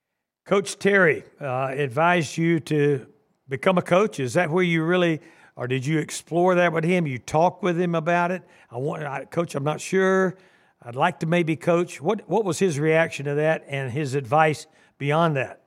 Coach 0.46 0.80
Terry 0.80 1.24
uh, 1.40 1.68
advised 1.72 2.38
you 2.38 2.60
to 2.62 3.06
become 3.48 3.78
a 3.78 3.84
coach. 3.84 4.20
Is 4.20 4.34
that 4.34 4.50
where 4.50 4.64
you 4.64 4.84
really, 4.84 5.22
or 5.56 5.68
did 5.68 5.86
you 5.86 6.00
explore 6.00 6.56
that 6.56 6.74
with 6.74 6.84
him? 6.84 7.06
You 7.06 7.20
talk 7.20 7.62
with 7.62 7.80
him 7.80 7.94
about 7.94 8.32
it. 8.32 8.42
I 8.72 8.78
want, 8.78 9.04
I, 9.04 9.26
Coach. 9.26 9.54
I'm 9.54 9.64
not 9.64 9.80
sure. 9.80 10.36
I'd 10.82 10.96
like 10.96 11.20
to 11.20 11.28
maybe 11.28 11.56
coach. 11.56 12.02
What 12.02 12.28
What 12.28 12.44
was 12.44 12.58
his 12.58 12.80
reaction 12.80 13.26
to 13.26 13.36
that 13.36 13.66
and 13.68 13.92
his 13.92 14.16
advice 14.16 14.66
beyond 14.98 15.36
that? 15.36 15.59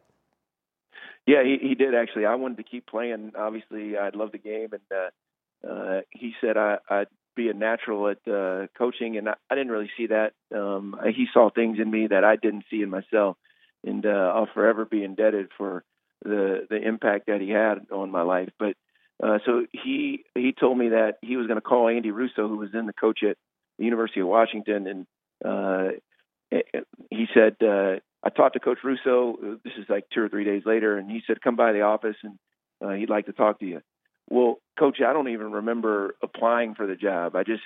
Yeah, 1.26 1.42
he, 1.44 1.58
he 1.68 1.74
did 1.74 1.94
actually. 1.94 2.26
I 2.26 2.34
wanted 2.34 2.56
to 2.58 2.64
keep 2.64 2.86
playing. 2.86 3.32
Obviously, 3.36 3.96
I'd 3.96 4.16
love 4.16 4.32
the 4.32 4.38
game, 4.38 4.68
and 4.72 4.82
uh, 4.90 5.68
uh, 5.68 6.00
he 6.10 6.32
said 6.40 6.56
I, 6.56 6.78
I'd 6.90 7.06
be 7.36 7.48
a 7.48 7.54
natural 7.54 8.08
at 8.08 8.18
uh, 8.30 8.66
coaching, 8.76 9.16
and 9.16 9.28
I, 9.28 9.34
I 9.50 9.54
didn't 9.54 9.72
really 9.72 9.90
see 9.96 10.08
that. 10.08 10.32
Um, 10.54 10.96
he 11.14 11.26
saw 11.32 11.50
things 11.50 11.78
in 11.80 11.90
me 11.90 12.08
that 12.08 12.24
I 12.24 12.36
didn't 12.36 12.64
see 12.70 12.82
in 12.82 12.90
myself, 12.90 13.36
and 13.84 14.04
uh, 14.04 14.32
I'll 14.34 14.48
forever 14.52 14.84
be 14.84 15.04
indebted 15.04 15.48
for 15.56 15.84
the 16.24 16.66
the 16.68 16.76
impact 16.76 17.26
that 17.26 17.40
he 17.40 17.50
had 17.50 17.86
on 17.92 18.10
my 18.10 18.22
life. 18.22 18.50
But 18.58 18.74
uh, 19.22 19.38
so 19.46 19.64
he 19.72 20.24
he 20.34 20.52
told 20.52 20.76
me 20.76 20.90
that 20.90 21.18
he 21.22 21.36
was 21.36 21.46
going 21.46 21.58
to 21.58 21.62
call 21.62 21.88
Andy 21.88 22.10
Russo, 22.10 22.48
who 22.48 22.56
was 22.56 22.70
then 22.72 22.86
the 22.86 22.92
coach 22.92 23.20
at 23.22 23.36
the 23.78 23.84
University 23.84 24.20
of 24.20 24.26
Washington, 24.26 24.86
and 24.88 25.06
uh, 25.44 25.90
he 27.10 27.26
said 27.32 27.56
uh, 27.62 28.00
I 28.24 28.30
talked 28.30 28.54
to 28.54 28.60
Coach 28.60 28.78
Russo. 28.84 29.58
This 29.64 29.72
is 29.78 29.86
like 29.88 30.04
two 30.12 30.22
or 30.22 30.28
three 30.28 30.44
days 30.44 30.62
later, 30.64 30.96
and 30.96 31.10
he 31.10 31.22
said 31.26 31.40
come 31.42 31.56
by 31.56 31.72
the 31.72 31.82
office 31.82 32.16
and 32.22 32.38
uh, 32.84 32.90
he'd 32.90 33.10
like 33.10 33.26
to 33.26 33.32
talk 33.32 33.60
to 33.60 33.66
you. 33.66 33.80
Well, 34.28 34.56
Coach, 34.78 34.98
I 35.06 35.12
don't 35.12 35.28
even 35.28 35.52
remember 35.52 36.14
applying 36.22 36.74
for 36.74 36.86
the 36.86 36.94
job. 36.94 37.36
I 37.36 37.42
just 37.42 37.62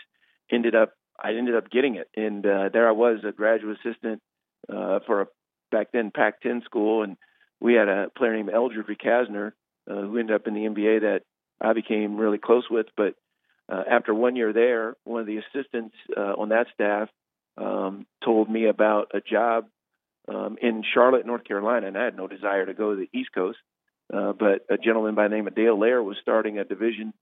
ended 0.50 0.74
up 0.74 0.92
I 1.18 1.30
ended 1.32 1.56
up 1.56 1.70
getting 1.70 1.96
it, 1.96 2.08
and 2.14 2.44
uh, 2.44 2.68
there 2.72 2.88
I 2.88 2.92
was, 2.92 3.20
a 3.26 3.32
graduate 3.32 3.78
assistant 3.84 4.20
uh, 4.68 5.00
for 5.06 5.22
a 5.22 5.26
back 5.70 5.88
then 5.92 6.10
Pac-10 6.14 6.64
school, 6.64 7.02
and 7.02 7.16
we 7.60 7.74
had 7.74 7.88
a 7.88 8.08
player 8.16 8.34
named 8.34 8.50
Eldridge 8.50 8.86
Recasner 8.86 9.52
uh, 9.90 10.02
who 10.02 10.18
ended 10.18 10.34
up 10.34 10.46
in 10.46 10.54
the 10.54 10.60
NBA 10.60 11.00
that 11.00 11.22
I 11.60 11.72
became 11.72 12.16
really 12.16 12.38
close 12.38 12.64
with. 12.70 12.86
But 12.96 13.14
uh, 13.72 13.82
after 13.90 14.14
one 14.14 14.36
year 14.36 14.52
there, 14.52 14.94
one 15.04 15.20
of 15.20 15.26
the 15.26 15.38
assistants 15.38 15.96
uh, 16.16 16.34
on 16.38 16.50
that 16.50 16.66
staff 16.74 17.08
um, 17.56 18.06
told 18.24 18.50
me 18.50 18.66
about 18.66 19.12
a 19.14 19.20
job 19.20 19.66
um, 20.28 20.56
in 20.60 20.82
Charlotte, 20.94 21.26
North 21.26 21.44
Carolina, 21.44 21.86
and 21.86 21.96
I 21.96 22.04
had 22.04 22.16
no 22.16 22.26
desire 22.26 22.66
to 22.66 22.74
go 22.74 22.94
to 22.94 23.00
the 23.00 23.18
East 23.18 23.30
Coast. 23.34 23.58
Uh, 24.12 24.32
but 24.32 24.62
a 24.70 24.78
gentleman 24.78 25.14
by 25.14 25.28
the 25.28 25.34
name 25.34 25.48
of 25.48 25.54
Dale 25.54 25.78
Layer 25.78 26.02
was 26.02 26.16
starting 26.22 26.58
a 26.58 26.64
division 26.64 27.12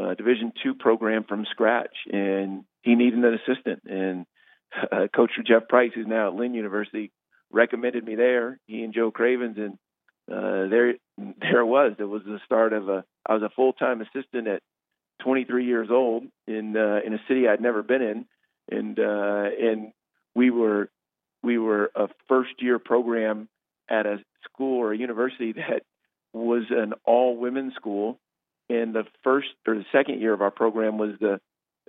uh, 0.00 0.14
Division 0.14 0.52
two 0.62 0.74
program 0.74 1.24
from 1.24 1.44
scratch, 1.50 1.94
and 2.10 2.64
he 2.82 2.94
needed 2.94 3.18
an 3.18 3.34
assistant. 3.34 3.82
And 3.86 4.26
uh, 4.92 5.08
Coach 5.14 5.32
Jeff 5.46 5.68
Price, 5.68 5.90
who's 5.94 6.06
now 6.06 6.28
at 6.28 6.34
Lynn 6.34 6.54
University, 6.54 7.12
recommended 7.50 8.04
me 8.04 8.14
there. 8.14 8.58
He 8.66 8.82
and 8.82 8.94
Joe 8.94 9.10
Cravens, 9.10 9.56
and 9.58 9.74
uh, 10.30 10.68
there 10.68 10.94
there 11.40 11.66
was. 11.66 11.94
It 11.98 12.04
was 12.04 12.22
the 12.24 12.38
start 12.44 12.72
of 12.72 12.88
a. 12.88 13.04
I 13.26 13.34
was 13.34 13.42
a 13.42 13.50
full 13.54 13.72
time 13.72 14.00
assistant 14.00 14.46
at 14.46 14.62
23 15.22 15.66
years 15.66 15.88
old 15.90 16.24
in 16.46 16.76
uh, 16.76 17.00
in 17.04 17.14
a 17.14 17.20
city 17.28 17.48
I'd 17.48 17.60
never 17.60 17.82
been 17.82 18.02
in, 18.02 18.26
and 18.70 18.98
uh, 18.98 19.48
and 19.60 19.92
we 20.34 20.50
were 20.50 20.88
we 21.42 21.58
were 21.58 21.90
a 21.94 22.08
first 22.28 22.60
year 22.60 22.78
program 22.78 23.48
at 23.88 24.06
a 24.06 24.18
school 24.44 24.78
or 24.78 24.92
a 24.92 24.98
university 24.98 25.52
that 25.52 25.82
was 26.32 26.64
an 26.70 26.94
all 27.04 27.36
women 27.36 27.72
school, 27.76 28.18
and 28.68 28.94
the 28.94 29.04
first 29.24 29.48
or 29.66 29.74
the 29.74 29.86
second 29.92 30.20
year 30.20 30.32
of 30.32 30.42
our 30.42 30.50
program 30.50 30.98
was 30.98 31.12
the 31.20 31.40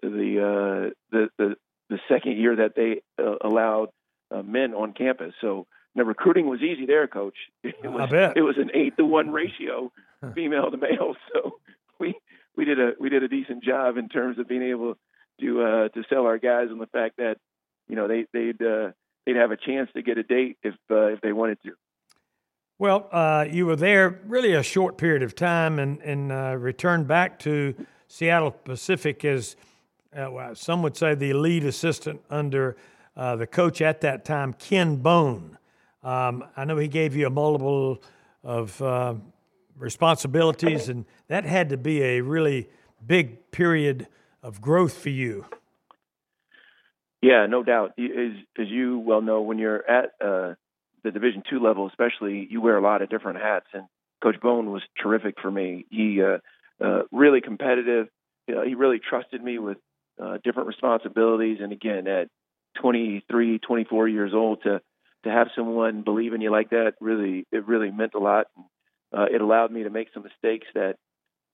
the 0.01 0.39
uh, 0.39 0.89
the, 1.11 1.29
the 1.37 1.55
the 1.89 1.99
second 2.07 2.37
year 2.37 2.55
that 2.55 2.75
they 2.75 3.01
uh, 3.21 3.35
allowed 3.41 3.89
uh, 4.31 4.41
men 4.41 4.73
on 4.73 4.93
campus. 4.93 5.33
So 5.41 5.67
the 5.95 6.05
recruiting 6.05 6.47
was 6.47 6.61
easy 6.61 6.85
there, 6.85 7.07
coach. 7.07 7.35
It 7.63 7.91
was, 7.91 8.01
I 8.01 8.05
bet. 8.05 8.37
it 8.37 8.41
was 8.41 8.57
an 8.57 8.71
eight 8.73 8.97
to 8.97 9.05
one 9.05 9.31
ratio, 9.41 9.91
female 10.33 10.71
to 10.71 10.77
male. 10.77 11.15
So 11.33 11.59
we 11.99 12.15
we 12.55 12.65
did 12.65 12.79
a 12.79 12.93
we 12.99 13.09
did 13.09 13.23
a 13.23 13.27
decent 13.27 13.63
job 13.63 13.97
in 13.97 14.09
terms 14.09 14.39
of 14.39 14.47
being 14.47 14.63
able 14.63 14.95
to 15.39 15.61
uh, 15.61 15.89
to 15.89 16.03
sell 16.09 16.25
our 16.25 16.37
guys 16.37 16.69
on 16.71 16.79
the 16.79 16.87
fact 16.87 17.17
that 17.17 17.37
you 17.87 17.95
know 17.95 18.07
they 18.07 18.25
they'd 18.33 18.61
they'd 19.31 19.39
have 19.39 19.51
a 19.51 19.57
chance 19.57 19.89
to 19.93 20.01
get 20.01 20.17
a 20.17 20.23
date 20.23 20.57
if 20.63 20.75
uh, 20.89 21.07
if 21.07 21.21
they 21.21 21.33
wanted 21.33 21.59
to. 21.63 21.71
Well, 22.79 23.07
uh, 23.11 23.45
you 23.49 23.65
were 23.65 23.75
there 23.75 24.21
really 24.25 24.53
a 24.53 24.63
short 24.63 24.97
period 24.97 25.23
of 25.23 25.35
time 25.35 25.79
and 25.79 26.01
and 26.01 26.31
uh, 26.31 26.55
returned 26.57 27.07
back 27.07 27.39
to 27.39 27.75
Seattle 28.07 28.51
Pacific 28.51 29.23
as 29.25 29.55
uh, 30.15 30.53
some 30.53 30.81
would 30.83 30.97
say 30.97 31.15
the 31.15 31.33
lead 31.33 31.63
assistant 31.63 32.21
under 32.29 32.75
uh, 33.15 33.35
the 33.35 33.47
coach 33.47 33.81
at 33.81 34.01
that 34.01 34.25
time, 34.25 34.53
Ken 34.53 34.97
Bone. 34.97 35.57
Um, 36.03 36.43
I 36.57 36.65
know 36.65 36.77
he 36.77 36.87
gave 36.87 37.15
you 37.15 37.27
a 37.27 37.29
multiple 37.29 38.01
of 38.43 38.81
uh, 38.81 39.13
responsibilities, 39.77 40.89
and 40.89 41.05
that 41.27 41.45
had 41.45 41.69
to 41.69 41.77
be 41.77 42.01
a 42.01 42.21
really 42.21 42.69
big 43.05 43.51
period 43.51 44.07
of 44.41 44.59
growth 44.59 44.97
for 44.97 45.09
you. 45.09 45.45
Yeah, 47.21 47.45
no 47.47 47.63
doubt. 47.63 47.93
As, 47.99 48.33
as 48.59 48.67
you 48.67 48.99
well 48.99 49.21
know, 49.21 49.41
when 49.41 49.59
you're 49.59 49.87
at 49.89 50.05
uh, 50.23 50.55
the 51.03 51.11
Division 51.11 51.43
two 51.49 51.59
level, 51.59 51.87
especially, 51.87 52.47
you 52.49 52.61
wear 52.61 52.77
a 52.77 52.81
lot 52.81 53.01
of 53.01 53.09
different 53.09 53.39
hats. 53.39 53.67
And 53.73 53.85
Coach 54.23 54.39
Bone 54.41 54.71
was 54.71 54.81
terrific 55.01 55.35
for 55.41 55.51
me. 55.51 55.85
He 55.89 56.21
uh, 56.21 56.37
uh, 56.83 57.03
really 57.11 57.41
competitive. 57.41 58.07
You 58.47 58.55
know, 58.55 58.63
he 58.63 58.75
really 58.75 58.99
trusted 58.99 59.43
me 59.43 59.59
with 59.59 59.77
uh, 60.21 60.37
different 60.43 60.67
responsibilities. 60.67 61.59
And 61.61 61.71
again, 61.71 62.07
at 62.07 62.27
23, 62.81 63.59
24 63.59 64.07
years 64.07 64.31
old, 64.33 64.63
to 64.63 64.81
to 65.23 65.29
have 65.29 65.49
someone 65.55 66.01
believe 66.01 66.33
in 66.33 66.41
you 66.41 66.49
like 66.49 66.71
that 66.71 66.93
really 66.99 67.45
it 67.51 67.67
really 67.67 67.91
meant 67.91 68.13
a 68.15 68.19
lot. 68.19 68.47
Uh, 69.15 69.25
it 69.31 69.41
allowed 69.41 69.71
me 69.71 69.83
to 69.83 69.91
make 69.91 70.07
some 70.13 70.23
mistakes 70.23 70.65
that 70.73 70.95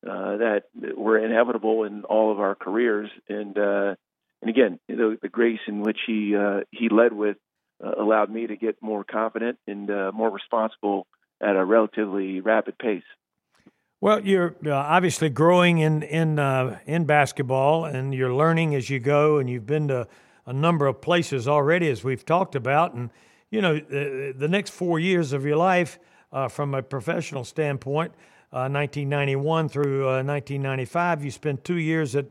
uh, 0.09 0.38
that 0.38 0.63
were 0.95 1.17
inevitable 1.17 1.83
in 1.83 2.03
all 2.05 2.31
of 2.31 2.39
our 2.39 2.55
careers. 2.55 3.09
And 3.27 3.57
uh, 3.57 3.95
and 4.41 4.50
again, 4.50 4.79
the, 4.88 5.17
the 5.22 5.29
grace 5.29 5.60
in 5.67 5.82
which 5.82 5.98
he 6.06 6.36
uh, 6.36 6.62
he 6.72 6.89
led 6.89 7.13
with 7.13 7.38
uh, 7.84 7.91
allowed 8.00 8.29
me 8.29 8.48
to 8.48 8.56
get 8.56 8.82
more 8.82 9.03
confident 9.03 9.58
and 9.67 9.89
uh, 9.89 10.12
more 10.13 10.29
responsible 10.29 11.08
at 11.41 11.56
a 11.56 11.63
relatively 11.63 12.39
rapid 12.41 12.77
pace. 12.77 13.03
Well, 14.00 14.24
you're 14.25 14.56
uh, 14.65 14.72
obviously 14.72 15.29
growing 15.29 15.79
in 15.79 16.03
in 16.03 16.38
uh, 16.38 16.79
in 16.86 17.06
basketball, 17.06 17.86
and 17.86 18.13
you're 18.13 18.34
learning 18.34 18.75
as 18.75 18.89
you 18.89 19.00
go, 19.00 19.38
and 19.38 19.50
you've 19.50 19.65
been 19.65 19.88
to 19.88 20.08
a 20.46 20.53
number 20.53 20.86
of 20.86 21.01
places 21.01 21.48
already, 21.48 21.89
as 21.89 22.03
we've 22.03 22.25
talked 22.25 22.56
about. 22.56 22.94
And 22.94 23.10
you 23.50 23.62
know, 23.62 23.79
the, 23.79 24.36
the 24.38 24.48
next 24.48 24.72
four 24.72 25.00
years 25.00 25.34
of 25.34 25.46
your 25.46 25.58
life, 25.58 26.00
uh, 26.32 26.48
from 26.48 26.75
a 26.75 26.84
professional 26.84 27.44
standpoint, 27.44 28.13
1991 28.51 29.65
uh, 29.65 29.67
through 29.67 30.06
1995, 30.06 31.25
you 31.25 31.32
spent 31.32 31.63
two 31.63 31.77
years 31.77 32.15
at 32.15 32.25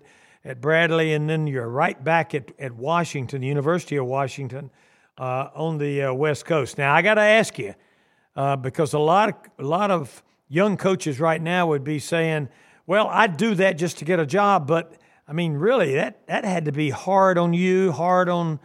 at 0.46 0.60
Bradley, 0.60 1.12
and 1.14 1.28
then 1.28 1.46
you're 1.46 1.68
right 1.68 2.02
back 2.02 2.34
at 2.34 2.52
at 2.58 2.72
Washington, 2.72 3.40
the 3.40 3.48
University 3.48 3.96
of 3.96 4.06
Washington, 4.06 4.70
uh, 5.18 5.48
on 5.54 5.78
the 5.78 6.10
West 6.14 6.46
Coast. 6.46 6.78
Now, 6.78 6.94
I 6.94 7.02
got 7.02 7.14
to 7.14 7.22
ask 7.22 7.58
you, 7.58 7.74
because 8.62 8.94
a 8.94 8.98
lot 8.98 9.28
of 9.28 9.34
a 9.58 9.68
lot 9.68 9.90
of 9.90 10.22
young 10.48 10.76
coaches 10.76 11.20
right 11.20 11.42
now 11.42 11.66
would 11.66 11.84
be 11.84 11.98
saying, 11.98 12.48
well, 12.86 13.08
I'd 13.08 13.36
do 13.36 13.54
that 13.56 13.78
just 13.78 13.98
to 13.98 14.04
get 14.04 14.20
a 14.20 14.26
job, 14.26 14.66
but 14.66 14.96
I 15.28 15.32
mean, 15.32 15.54
really, 15.54 15.94
that, 15.94 16.24
that 16.28 16.44
had 16.44 16.66
to 16.66 16.72
be 16.72 16.90
hard 16.90 17.36
on 17.36 17.52
you, 17.52 17.90
hard 17.90 18.28
on 18.28 18.60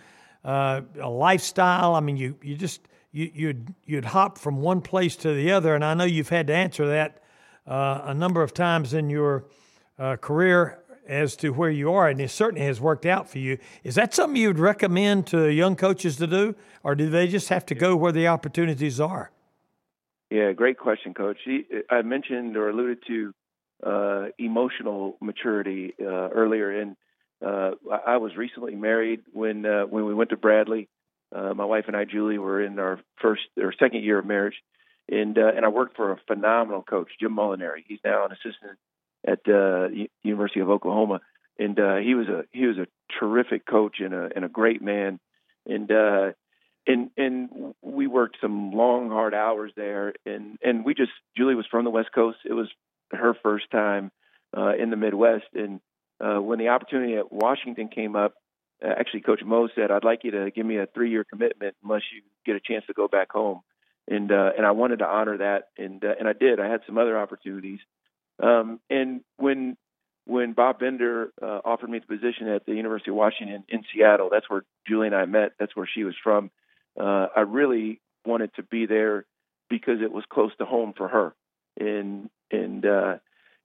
uh, 0.45 0.81
a 0.99 1.09
lifestyle. 1.09 1.95
I 1.95 2.01
mean, 2.01 2.17
you, 2.17 2.37
you 2.43 2.55
just, 2.55 2.81
you, 3.11 3.31
you'd, 3.33 3.73
you'd 3.83 4.05
hop 4.05 4.37
from 4.37 4.61
one 4.61 4.81
place 4.81 5.15
to 5.17 5.33
the 5.33 5.51
other, 5.51 5.73
and 5.73 5.83
I 5.83 5.95
know 5.95 6.03
you've 6.03 6.29
had 6.29 6.47
to 6.47 6.53
answer 6.53 6.87
that 6.87 7.23
uh, 7.65 8.01
a 8.03 8.13
number 8.13 8.43
of 8.43 8.53
times 8.53 8.93
in 8.93 9.09
your 9.09 9.45
uh, 9.97 10.17
career 10.17 10.80
as 11.11 11.35
to 11.35 11.49
where 11.49 11.69
you 11.69 11.91
are, 11.91 12.07
and 12.07 12.21
it 12.21 12.29
certainly 12.29 12.65
has 12.65 12.79
worked 12.79 13.05
out 13.05 13.29
for 13.29 13.37
you. 13.37 13.57
Is 13.83 13.95
that 13.95 14.13
something 14.13 14.41
you'd 14.41 14.57
recommend 14.57 15.27
to 15.27 15.51
young 15.51 15.75
coaches 15.75 16.15
to 16.17 16.27
do, 16.27 16.55
or 16.83 16.95
do 16.95 17.09
they 17.09 17.27
just 17.27 17.49
have 17.49 17.65
to 17.67 17.75
go 17.75 17.95
where 17.95 18.13
the 18.13 18.27
opportunities 18.27 18.99
are? 18.99 19.31
Yeah, 20.29 20.53
great 20.53 20.77
question, 20.77 21.13
Coach. 21.13 21.39
I 21.89 22.01
mentioned 22.03 22.55
or 22.55 22.69
alluded 22.69 22.99
to 23.07 23.33
uh, 23.85 24.25
emotional 24.39 25.17
maturity 25.19 25.93
uh, 25.99 26.29
earlier, 26.29 26.79
and 26.79 26.95
uh, 27.45 27.71
I 28.07 28.17
was 28.17 28.37
recently 28.37 28.75
married 28.75 29.21
when 29.33 29.65
uh, 29.65 29.83
when 29.83 30.05
we 30.05 30.13
went 30.13 30.29
to 30.29 30.37
Bradley. 30.37 30.87
Uh, 31.35 31.53
my 31.53 31.65
wife 31.65 31.85
and 31.87 31.95
I, 31.95 32.05
Julie, 32.05 32.37
were 32.37 32.63
in 32.63 32.79
our 32.79 32.99
first 33.21 33.41
or 33.57 33.73
second 33.77 34.03
year 34.03 34.19
of 34.19 34.25
marriage, 34.25 34.55
and 35.09 35.37
uh, 35.37 35.51
and 35.53 35.65
I 35.65 35.67
worked 35.67 35.97
for 35.97 36.13
a 36.13 36.19
phenomenal 36.27 36.83
coach, 36.83 37.09
Jim 37.19 37.35
Molinari. 37.35 37.83
He's 37.85 37.99
now 38.05 38.25
an 38.25 38.31
assistant 38.31 38.77
at 39.25 39.39
uh, 39.47 39.89
University 40.23 40.59
of 40.59 40.69
Oklahoma, 40.69 41.21
and 41.59 41.79
uh, 41.79 41.97
he 41.97 42.15
was 42.15 42.27
a 42.27 42.43
he 42.51 42.65
was 42.65 42.77
a 42.77 42.87
terrific 43.19 43.65
coach 43.65 43.97
and 43.99 44.13
a 44.13 44.29
and 44.35 44.45
a 44.45 44.49
great 44.49 44.81
man, 44.81 45.19
and 45.65 45.91
uh, 45.91 46.31
and 46.87 47.11
and 47.17 47.73
we 47.81 48.07
worked 48.07 48.37
some 48.41 48.71
long 48.71 49.09
hard 49.09 49.33
hours 49.33 49.71
there, 49.75 50.13
and 50.25 50.57
and 50.63 50.83
we 50.85 50.93
just 50.93 51.11
Julie 51.37 51.55
was 51.55 51.67
from 51.69 51.85
the 51.85 51.91
West 51.91 52.09
Coast. 52.13 52.39
It 52.45 52.53
was 52.53 52.67
her 53.11 53.35
first 53.43 53.69
time 53.71 54.11
uh, 54.57 54.73
in 54.75 54.89
the 54.89 54.97
Midwest, 54.97 55.53
and 55.53 55.79
uh, 56.19 56.39
when 56.39 56.59
the 56.59 56.69
opportunity 56.69 57.15
at 57.15 57.31
Washington 57.31 57.89
came 57.89 58.15
up, 58.15 58.33
uh, 58.83 58.89
actually 58.89 59.21
Coach 59.21 59.41
Mo 59.45 59.67
said, 59.75 59.91
"I'd 59.91 60.03
like 60.03 60.23
you 60.23 60.31
to 60.31 60.51
give 60.51 60.65
me 60.65 60.77
a 60.77 60.87
three-year 60.87 61.23
commitment 61.23 61.75
unless 61.83 62.01
you 62.13 62.21
get 62.45 62.55
a 62.55 62.59
chance 62.59 62.85
to 62.87 62.93
go 62.93 63.07
back 63.07 63.31
home," 63.31 63.61
and 64.07 64.31
uh, 64.31 64.51
and 64.57 64.65
I 64.65 64.71
wanted 64.71 64.99
to 64.99 65.07
honor 65.07 65.37
that, 65.37 65.69
and 65.77 66.03
uh, 66.03 66.13
and 66.17 66.27
I 66.27 66.33
did. 66.33 66.59
I 66.59 66.67
had 66.67 66.81
some 66.87 66.97
other 66.97 67.19
opportunities, 67.19 67.79
um, 68.41 68.79
and 68.89 69.21
when 69.37 69.77
when 70.25 70.53
Bob 70.53 70.79
Bender 70.79 71.31
uh, 71.41 71.59
offered 71.65 71.89
me 71.89 71.99
the 71.99 72.05
position 72.05 72.47
at 72.47 72.65
the 72.65 72.73
University 72.73 73.09
of 73.09 73.15
Washington 73.15 73.63
in 73.67 73.83
Seattle, 73.93 74.29
that's 74.31 74.49
where 74.49 74.63
Julie 74.87 75.07
and 75.07 75.15
I 75.15 75.25
met. 75.25 75.53
That's 75.59 75.75
where 75.75 75.89
she 75.91 76.03
was 76.03 76.15
from. 76.23 76.51
Uh, 76.99 77.27
I 77.35 77.41
really 77.41 77.99
wanted 78.25 78.53
to 78.55 78.63
be 78.63 78.85
there 78.85 79.25
because 79.69 80.01
it 80.01 80.11
was 80.11 80.23
close 80.31 80.51
to 80.57 80.65
home 80.65 80.93
for 80.95 81.07
her, 81.07 81.33
and 81.79 82.29
and 82.51 82.85
uh, 82.85 83.15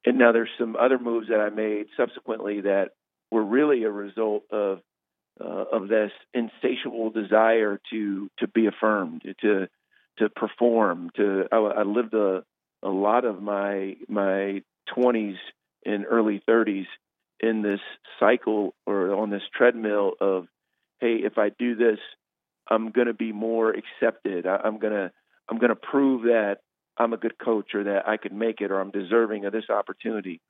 and 0.05 0.19
now 0.19 0.33
there's 0.33 0.49
some 0.59 0.77
other 0.77 0.99
moves 0.99 1.29
that 1.29 1.41
I 1.41 1.51
made 1.51 1.87
subsequently 1.97 2.63
that 2.63 2.91
were 3.31 3.45
really 3.45 3.83
a 3.85 3.91
result 3.91 4.45
of 4.51 4.81
uh, 5.41 5.65
of 5.73 5.89
this 5.89 6.13
insatiable 6.33 7.11
desire 7.11 7.81
to 7.91 8.31
to 8.39 8.49
be 8.49 8.67
affirmed, 8.67 9.23
to 9.43 9.69
to 10.19 10.29
perform. 10.31 11.11
To 11.17 11.45
I, 11.53 11.57
I 11.57 11.83
lived 11.83 12.15
a 12.15 12.45
a 12.87 12.91
lot 12.91 13.25
of 13.25 13.43
my 13.43 13.97
my 14.09 14.63
20s 14.97 15.37
and 15.85 16.07
early 16.09 16.41
30s 16.49 16.87
in 17.41 17.63
this 17.63 17.81
cycle 18.21 18.75
or 18.87 19.15
on 19.15 19.31
this 19.31 19.43
treadmill 19.55 20.13
of, 20.21 20.47
hey, 21.01 21.17
if 21.17 21.37
I 21.37 21.51
do 21.51 21.75
this, 21.75 21.99
I'm 22.69 22.91
going 22.91 23.09
to 23.09 23.15
be 23.15 23.33
more 23.33 23.75
accepted. 23.75 24.47
I, 24.47 24.61
I'm 24.65 24.79
going 24.79 24.93
to 24.93 25.11
I'm 25.49 25.59
going 25.59 25.71
to 25.71 25.77
prove 25.77 26.23
that 26.23 26.59
I'm 26.97 27.13
a 27.13 27.17
good 27.17 27.39
coach 27.39 27.75
or 27.75 27.85
that 27.85 28.09
I 28.09 28.17
could 28.17 28.33
make 28.33 28.61
it 28.61 28.71
or 28.71 28.81
I'm 28.81 28.91
deserving 28.91 29.45
of 29.45 29.53
this 29.53 29.69
opportunity. 29.69 30.41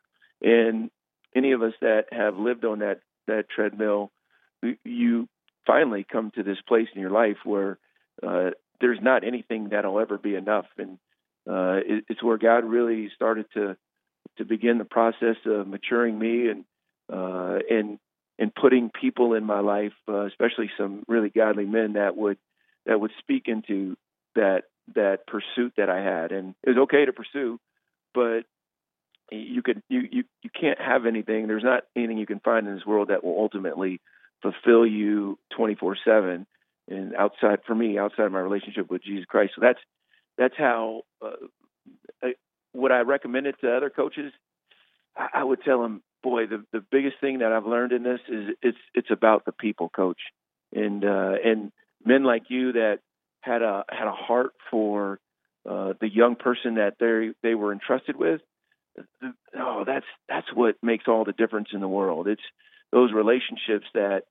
And 0.42 0.90
any 1.34 1.52
of 1.52 1.62
us 1.62 1.74
that 1.80 2.06
have 2.12 2.36
lived 2.36 2.64
on 2.64 2.80
that 2.80 3.00
that 3.26 3.48
treadmill, 3.48 4.12
you 4.84 5.28
finally 5.66 6.06
come 6.10 6.30
to 6.36 6.42
this 6.42 6.58
place 6.68 6.88
in 6.94 7.00
your 7.00 7.10
life 7.10 7.38
where 7.44 7.78
uh, 8.22 8.50
there's 8.80 9.00
not 9.02 9.24
anything 9.24 9.70
that'll 9.70 9.98
ever 9.98 10.18
be 10.18 10.34
enough, 10.34 10.66
and 10.78 10.98
uh, 11.48 11.80
it, 11.86 12.04
it's 12.08 12.22
where 12.22 12.38
God 12.38 12.64
really 12.64 13.10
started 13.14 13.46
to 13.54 13.76
to 14.38 14.44
begin 14.44 14.78
the 14.78 14.84
process 14.84 15.36
of 15.46 15.66
maturing 15.66 16.18
me 16.18 16.48
and 16.48 16.64
uh, 17.12 17.58
and 17.70 17.98
and 18.38 18.54
putting 18.54 18.90
people 18.90 19.34
in 19.34 19.44
my 19.44 19.60
life, 19.60 19.94
uh, 20.08 20.26
especially 20.26 20.70
some 20.76 21.04
really 21.08 21.30
godly 21.30 21.64
men 21.64 21.94
that 21.94 22.16
would 22.16 22.38
that 22.84 23.00
would 23.00 23.12
speak 23.18 23.44
into 23.46 23.96
that 24.34 24.64
that 24.94 25.26
pursuit 25.26 25.74
that 25.76 25.88
I 25.88 26.00
had, 26.02 26.32
and 26.32 26.54
it 26.62 26.70
was 26.70 26.78
okay 26.84 27.04
to 27.04 27.12
pursue, 27.12 27.58
but 28.14 28.42
you 29.30 29.62
could 29.62 29.82
you 29.88 30.02
you 30.10 30.24
you 30.42 30.50
can't 30.50 30.80
have 30.80 31.06
anything. 31.06 31.46
There's 31.46 31.64
not 31.64 31.84
anything 31.96 32.18
you 32.18 32.26
can 32.26 32.40
find 32.40 32.66
in 32.66 32.74
this 32.74 32.86
world 32.86 33.08
that 33.08 33.24
will 33.24 33.38
ultimately 33.38 34.00
fulfill 34.42 34.86
you 34.86 35.38
24 35.56 35.96
seven. 36.04 36.46
And 36.88 37.16
outside 37.16 37.60
for 37.66 37.74
me, 37.74 37.98
outside 37.98 38.26
of 38.26 38.32
my 38.32 38.38
relationship 38.38 38.88
with 38.88 39.02
Jesus 39.02 39.24
Christ, 39.24 39.54
so 39.56 39.60
that's 39.60 39.80
that's 40.38 40.56
how. 40.56 41.02
Uh, 41.24 41.46
I, 42.22 42.34
would 42.74 42.92
I 42.92 43.00
recommend 43.00 43.46
it 43.46 43.56
to 43.62 43.74
other 43.74 43.90
coaches? 43.90 44.32
I, 45.16 45.28
I 45.34 45.44
would 45.44 45.62
tell 45.62 45.80
them, 45.82 46.02
boy, 46.22 46.46
the 46.46 46.64
the 46.72 46.80
biggest 46.80 47.16
thing 47.20 47.38
that 47.38 47.52
I've 47.52 47.66
learned 47.66 47.92
in 47.92 48.02
this 48.02 48.20
is 48.28 48.50
it's 48.62 48.78
it's 48.94 49.10
about 49.10 49.44
the 49.44 49.52
people, 49.52 49.88
coach, 49.88 50.20
and 50.74 51.04
uh, 51.04 51.34
and 51.44 51.72
men 52.04 52.24
like 52.24 52.44
you 52.48 52.72
that 52.72 52.98
had 53.40 53.62
a 53.62 53.84
had 53.88 54.08
a 54.08 54.12
heart 54.12 54.52
for 54.70 55.18
uh, 55.68 55.94
the 56.00 56.08
young 56.08 56.36
person 56.36 56.76
that 56.76 56.94
they 57.00 57.32
they 57.42 57.54
were 57.54 57.72
entrusted 57.72 58.16
with. 58.16 58.40
Oh, 59.58 59.84
that's 59.86 60.06
that's 60.28 60.46
what 60.54 60.76
makes 60.82 61.04
all 61.06 61.24
the 61.24 61.32
difference 61.32 61.68
in 61.72 61.80
the 61.80 61.88
world. 61.88 62.28
It's 62.28 62.42
those 62.92 63.12
relationships 63.12 63.86
that 63.94 64.22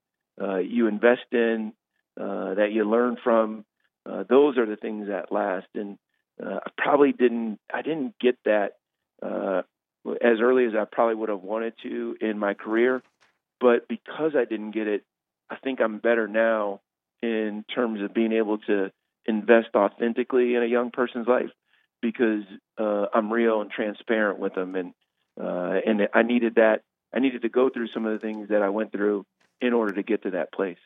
uh, 0.42 0.58
you 0.58 0.88
invest 0.88 1.32
in, 1.32 1.74
uh, 2.20 2.56
that 2.56 2.70
you 2.72 2.84
learn 2.84 3.18
from. 3.24 3.66
Uh, 4.06 4.24
those 4.30 4.58
are 4.58 4.66
the 4.66 4.76
things 4.76 5.08
that 5.08 5.32
last. 5.32 5.68
And 5.74 5.98
uh, 6.44 6.60
I 6.66 6.70
probably 6.78 7.12
didn't 7.12 7.60
I 7.74 7.82
didn't 7.82 8.16
get 8.20 8.38
that 8.46 8.74
uh, 9.22 9.62
as 10.22 10.40
early 10.42 10.66
as 10.66 10.74
I 10.76 10.86
probably 10.86 11.16
would 11.16 11.30
have 11.30 11.42
wanted 11.42 11.74
to 11.84 12.16
in 12.22 12.38
my 12.38 12.54
career, 12.54 13.02
but 13.60 13.88
because 13.88 14.34
I 14.36 14.46
didn't 14.46 14.72
get 14.72 14.88
it, 14.88 15.04
I 15.50 15.56
think 15.58 15.80
I'm 15.82 16.00
better 16.00 16.28
now 16.28 16.82
in 17.22 17.66
terms 17.74 18.02
of 18.02 18.14
being 18.14 18.34
able 18.34 18.58
to 18.60 18.92
invest 19.26 19.70
authentically 19.76 20.56
in 20.56 20.64
a 20.64 20.68
young 20.68 20.92
person's 20.92 21.28
life 21.28 21.50
because 22.02 22.44
uh, 22.78 23.06
I'm 23.14 23.34
real 23.34 23.62
and 23.62 23.72
transparent 23.72 24.40
with 24.40 24.54
them, 24.54 24.76
and 24.76 24.94
uh, 25.42 25.80
and 25.86 26.08
I 26.14 26.24
needed 26.24 26.56
that. 26.56 26.82
I 27.14 27.20
needed 27.20 27.44
to 27.44 27.50
go 27.50 27.70
through 27.70 27.88
some 27.94 28.06
of 28.06 28.14
the 28.14 28.20
things 28.20 28.50
that 28.50 28.62
I 28.62 28.70
went 28.70 28.92
through 28.92 29.26
in 29.62 29.74
order 29.74 29.94
to 29.94 30.04
get 30.04 30.24
to 30.24 30.32
that 30.32 30.52
place. 30.52 30.78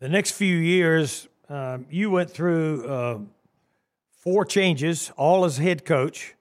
The 0.00 0.08
next 0.08 0.32
few 0.32 0.56
years, 0.56 1.28
um, 1.48 1.86
you 1.90 2.10
went 2.10 2.30
through 2.30 2.86
uh, 2.86 3.18
four 4.22 4.44
changes, 4.44 5.12
all 5.16 5.44
as 5.44 5.58
head 5.58 5.84
coach. 5.84 6.34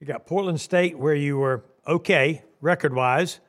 You 0.00 0.06
got 0.06 0.26
Portland 0.26 0.60
State, 0.60 0.98
where 0.98 1.14
you 1.14 1.36
were 1.36 1.64
okay 1.86 2.42
record 2.60 2.94
wise, 2.94 3.40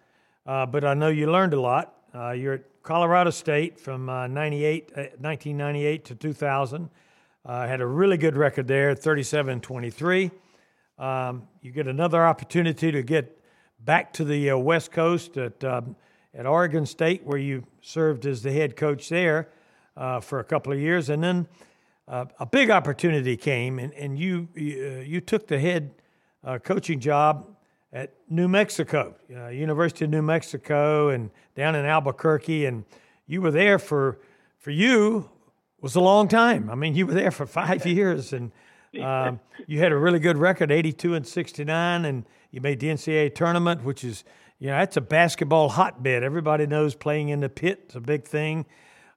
uh, 0.46 0.66
but 0.66 0.84
I 0.84 0.94
know 0.94 1.08
you 1.08 1.32
learned 1.32 1.54
a 1.54 1.62
lot. 1.62 1.94
Uh, 2.14 2.32
you're 2.32 2.56
at 2.56 2.84
Colorado 2.84 3.30
State 3.30 3.80
from 3.80 4.10
uh, 4.10 4.28
98, 4.28 4.92
1998 4.96 6.02
uh, 6.02 6.08
to 6.08 6.16
2000. 6.16 6.90
Uh, 7.46 7.68
had 7.68 7.82
a 7.82 7.86
really 7.86 8.18
good 8.18 8.36
record 8.36 8.68
there, 8.68 8.94
37 8.94 9.62
23. 9.62 10.32
Um, 10.98 11.48
you 11.62 11.72
get 11.72 11.88
another 11.88 12.26
opportunity 12.26 12.92
to 12.92 13.02
get 13.02 13.40
back 13.80 14.12
to 14.14 14.26
the 14.26 14.52
uh, 14.52 14.58
West 14.58 14.92
Coast 14.92 15.38
at, 15.38 15.64
um, 15.64 15.96
at 16.34 16.46
Oregon 16.46 16.86
State, 16.86 17.24
where 17.24 17.38
you 17.38 17.64
served 17.82 18.26
as 18.26 18.44
the 18.44 18.52
head 18.52 18.76
coach 18.76 19.08
there 19.08 19.48
uh, 20.00 20.20
for 20.20 20.40
a 20.40 20.44
couple 20.44 20.74
of 20.74 20.80
years. 20.80 21.10
And 21.10 21.24
then 21.24 21.48
uh, 22.08 22.26
a 22.40 22.46
big 22.46 22.72
opportunity 22.72 23.38
came, 23.38 23.78
and, 23.78 23.94
and 23.94 24.18
you, 24.18 24.48
you, 24.56 25.04
you 25.06 25.22
took 25.22 25.46
the 25.46 25.60
head 25.60 25.92
coaching 26.64 27.00
job 27.00 27.46
at 27.92 28.14
New 28.30 28.48
Mexico, 28.48 29.16
uh, 29.36 29.48
University 29.48 30.06
of 30.06 30.12
New 30.12 30.22
Mexico, 30.22 31.10
and 31.10 31.30
down 31.56 31.76
in 31.76 31.86
Albuquerque, 31.86 32.66
and 32.66 32.86
you 33.28 33.42
were 33.42 33.52
there 33.52 33.78
for 33.78 34.20
for 34.58 34.72
you 34.72 35.30
was 35.82 35.96
a 35.96 36.02
long 36.02 36.28
time. 36.28 36.70
I 36.70 36.76
mean, 36.76 36.94
you 36.96 37.08
were 37.08 37.14
there 37.14 37.32
for 37.32 37.46
five 37.46 37.86
years, 37.98 38.34
and 38.34 38.52
um, 39.02 39.40
you 39.68 39.80
had 39.80 39.92
a 39.92 39.98
really 39.98 40.20
good 40.20 40.38
record, 40.38 40.72
eighty-two 40.72 41.14
and 41.14 41.28
sixty-nine, 41.28 42.06
and 42.06 42.26
you 42.52 42.62
made 42.62 42.80
the 42.80 42.88
NCAA 42.88 43.36
tournament, 43.36 43.84
which 43.84 44.04
is 44.04 44.24
you 44.60 44.68
know 44.68 44.78
that's 44.78 44.98
a 44.98 45.02
basketball 45.02 45.70
hotbed. 45.70 46.24
Everybody 46.24 46.68
knows 46.68 46.96
playing 46.96 47.30
in 47.30 47.40
the 47.40 47.50
pit 47.50 47.88
is 47.90 47.96
a 47.96 48.02
big 48.02 48.26
thing. 48.26 48.66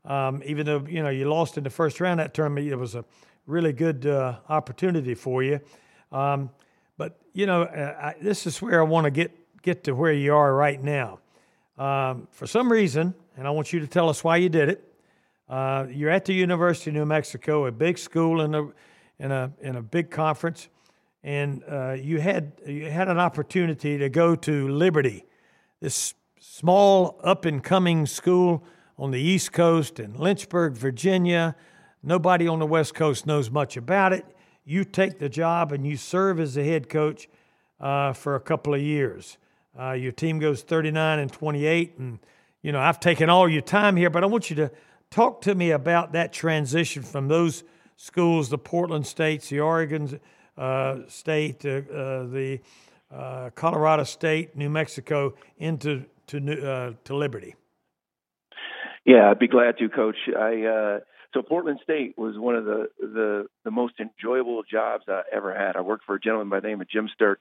Um, 0.05 0.43
even 0.45 0.67
though 0.67 0.85
you 0.89 1.03
know 1.03 1.11
you 1.11 1.29
lost 1.29 1.57
in 1.57 1.65
the 1.65 1.71
first 1.71 2.01
round 2.01 2.21
that 2.21 2.35
tournament, 2.35 2.67
it 2.67 2.77
was 2.77 2.95
a 2.95 3.05
really 3.47 3.73
good 3.73 4.07
uh, 4.07 4.39
opportunity 4.49 5.15
for 5.15 5.43
you. 5.43 5.61
Um, 6.11 6.51
but 6.97 7.21
you 7.33 7.47
know, 7.47 7.63
uh, 7.63 7.97
I, 8.01 8.15
this 8.21 8.47
is 8.47 8.61
where 8.61 8.81
I 8.81 8.85
want 8.85 9.05
to 9.05 9.11
get 9.11 9.31
get 9.63 9.85
to 9.85 9.93
where 9.93 10.13
you 10.13 10.35
are 10.35 10.55
right 10.55 10.83
now. 10.83 11.21
Um, 11.79 12.29
for 12.31 12.47
some 12.47 12.71
reason, 12.71 13.15
and 13.37 13.47
I 13.47 13.51
want 13.51 13.73
you 13.73 13.81
to 13.81 13.87
tell 13.87 14.09
us 14.09 14.23
why 14.23 14.37
you 14.37 14.49
did 14.49 14.69
it. 14.69 14.89
Uh, 15.49 15.87
you're 15.91 16.11
at 16.11 16.25
the 16.25 16.35
University 16.35 16.91
of 16.91 16.95
New 16.95 17.07
Mexico, 17.07 17.67
a 17.67 17.73
big 17.73 17.99
school 17.99 18.41
in 18.41 18.55
a 18.55 18.69
in 19.19 19.31
a 19.33 19.53
in 19.61 19.77
a 19.77 19.83
big 19.83 20.11
conference, 20.11 20.69
and 21.23 21.63
uh, 21.71 21.93
you 21.93 22.21
had 22.21 22.53
you 22.67 22.91
had 22.91 23.09
an 23.09 23.19
opportunity 23.19 23.99
to 23.99 24.09
go 24.09 24.35
to 24.35 24.69
Liberty, 24.69 25.25
this 25.81 26.15
small 26.41 27.21
up 27.23 27.45
and 27.45 27.63
coming 27.63 28.05
school 28.07 28.65
on 28.99 29.11
the 29.11 29.21
East 29.21 29.53
Coast 29.53 29.99
in 29.99 30.15
Lynchburg, 30.15 30.75
Virginia. 30.75 31.57
Nobody 32.03 32.49
on 32.49 32.59
the 32.59 32.67
West 32.67 32.95
Coast 32.95 33.27
knows 33.27 33.51
much 33.51 33.77
about 33.77 34.13
it 34.13 34.25
you 34.65 34.85
take 34.85 35.19
the 35.19 35.29
job 35.29 35.73
and 35.73 35.87
you 35.87 35.97
serve 35.97 36.39
as 36.39 36.55
the 36.55 36.65
head 36.65 36.89
coach 36.89 37.29
uh, 37.81 38.13
for 38.13 38.35
a 38.37 38.41
couple 38.41 38.75
of 38.75 38.81
years. 38.81 39.39
Uh, 39.79 39.93
your 39.93 40.13
team 40.13 40.39
goes 40.39 40.63
39 40.63 41.19
and 41.19 41.33
28, 41.33 41.99
and 41.99 42.19
you 42.63 42.73
know 42.73 42.81
I've 42.81 43.01
taken 43.01 43.31
all 43.31 43.49
your 43.49 43.63
time 43.63 43.97
here, 43.97 44.11
but 44.11 44.23
I 44.23 44.27
want 44.27 44.51
you 44.51 44.57
to 44.57 44.71
talk 45.11 45.41
to 45.43 45.55
me 45.55 45.71
about 45.71 46.13
that 46.13 46.33
transition 46.33 47.03
from 47.03 47.29
those 47.29 47.65
schools, 47.97 48.51
the 48.51 48.59
Portland 48.59 49.07
States, 49.07 49.49
the 49.49 49.61
Oregon 49.61 50.21
uh, 50.57 50.99
State, 51.09 51.65
uh, 51.65 51.69
uh, 51.69 52.27
the 52.27 52.61
uh, 53.13 53.51
Colorado 53.55 54.05
State, 54.05 54.57
New 54.57 54.71
Mexico, 54.71 55.35
into 55.59 56.05
to 56.27 56.95
to 57.05 57.17
Liberty. 57.17 57.55
Yeah, 59.05 59.31
I'd 59.31 59.39
be 59.39 59.49
glad 59.49 59.79
to, 59.79 59.89
Coach. 59.89 60.17
I 60.29 60.63
uh, 60.63 60.99
so 61.35 61.43
Portland 61.43 61.81
State 61.83 62.15
was 62.17 62.39
one 62.39 62.55
of 62.55 62.65
the, 62.65 62.89
the 63.01 63.47
the 63.65 63.71
most 63.71 63.95
enjoyable 63.99 64.63
jobs 64.71 65.05
I 65.09 65.23
ever 65.33 65.55
had. 65.55 65.77
I 65.77 65.81
worked 65.81 66.05
for 66.05 66.15
a 66.15 66.21
gentleman 66.21 66.51
by 66.51 66.61
the 66.61 66.69
name 66.69 66.81
of 66.81 66.89
Jim 66.89 67.09
Sterk. 67.19 67.37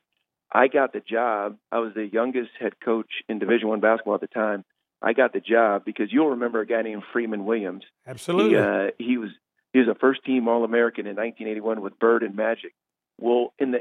I 0.52 0.68
got 0.68 0.94
the 0.94 1.02
job. 1.02 1.58
I 1.72 1.80
was 1.80 1.94
the 1.94 2.06
youngest 2.06 2.52
head 2.60 2.74
coach 2.84 3.10
in 3.30 3.40
Division 3.40 3.68
One 3.68 3.80
basketball 3.80 4.16
at 4.16 4.22
the 4.22 4.28
time. 4.28 4.66
I 5.02 5.14
got 5.14 5.34
the 5.34 5.40
job 5.40 5.84
because 5.86 6.12
you'll 6.12 6.32
remember 6.32 6.62
a 6.62 6.66
guy 6.66 6.82
named 6.82 7.04
Freeman 7.12 7.46
Williams. 7.46 7.84
Absolutely. 8.06 8.52
He, 8.52 8.58
uh, 8.58 8.88
he 8.98 9.18
was 9.18 9.30
he 9.74 9.80
was 9.80 9.88
a 9.88 9.96
first 9.96 10.24
team 10.26 10.48
All 10.48 10.64
American 10.64 11.06
in 11.06 11.16
1981 11.16 11.82
with 11.82 12.00
Bird 12.00 12.24
and 12.24 12.36
Magic. 12.36 12.74
Well, 13.20 13.54
in 13.60 13.72
the 13.72 13.80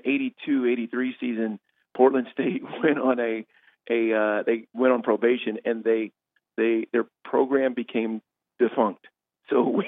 82-83 0.48 1.10
season, 1.18 1.60
Portland 1.96 2.26
State 2.32 2.62
went 2.84 2.98
on 2.98 3.18
a 3.20 3.46
a 3.90 4.14
uh, 4.14 4.42
they 4.44 4.66
went 4.74 4.92
on 4.92 5.02
probation 5.02 5.58
and 5.64 5.82
they 5.82 6.12
they 6.60 6.86
their 6.92 7.06
program 7.24 7.74
became 7.74 8.22
defunct. 8.58 9.06
So 9.48 9.62
we 9.68 9.86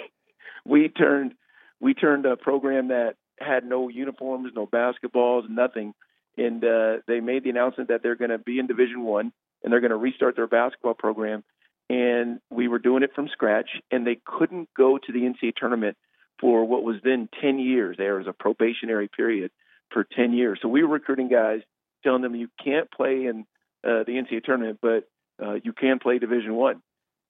we 0.65 0.89
turned 0.89 1.35
we 1.81 1.95
turned 1.95 2.27
a 2.27 2.37
program 2.37 2.89
that 2.89 3.15
had 3.39 3.65
no 3.65 3.89
uniforms, 3.89 4.53
no 4.55 4.67
basketballs, 4.67 5.49
nothing, 5.49 5.95
and 6.37 6.65
uh, 6.65 6.99
they 7.07 7.21
made 7.21 7.45
the 7.45 7.51
announcement 7.51 7.89
that 7.91 8.03
they're 8.03 8.17
going 8.17 8.31
to 8.31 8.39
be 8.39 8.59
in 8.59 8.67
Division 8.67 9.03
One 9.03 9.33
and 9.63 9.73
they're 9.73 9.81
going 9.81 9.91
to 9.91 9.97
restart 9.97 10.37
their 10.37 10.47
basketball 10.47 10.95
program. 10.95 11.45
And 11.89 12.41
we 12.51 12.69
were 12.69 12.79
doing 12.79 13.03
it 13.03 13.11
from 13.15 13.29
scratch, 13.29 13.69
and 13.91 14.07
they 14.07 14.19
couldn't 14.25 14.69
go 14.77 14.99
to 14.99 15.13
the 15.13 15.21
NCAA 15.21 15.55
tournament 15.57 15.97
for 16.41 16.65
what 16.65 16.83
was 16.83 16.97
then 17.05 17.29
10 17.41 17.59
years. 17.59 17.97
There 17.99 18.15
was 18.15 18.27
a 18.27 18.33
probationary 18.33 19.09
period 19.09 19.51
for 19.93 20.05
10 20.05 20.33
years. 20.33 20.59
So 20.63 20.69
we 20.69 20.83
were 20.83 20.95
recruiting 20.95 21.29
guys, 21.29 21.61
telling 22.03 22.23
them 22.23 22.35
you 22.35 22.49
can't 22.63 22.91
play 22.91 23.27
in 23.27 23.45
uh, 23.85 24.05
the 24.05 24.13
NCAA 24.13 24.43
tournament, 24.45 24.79
but 24.81 25.09
uh, 25.43 25.55
you 25.63 25.73
can 25.73 25.99
play 25.99 26.19
Division 26.19 26.55
One. 26.55 26.83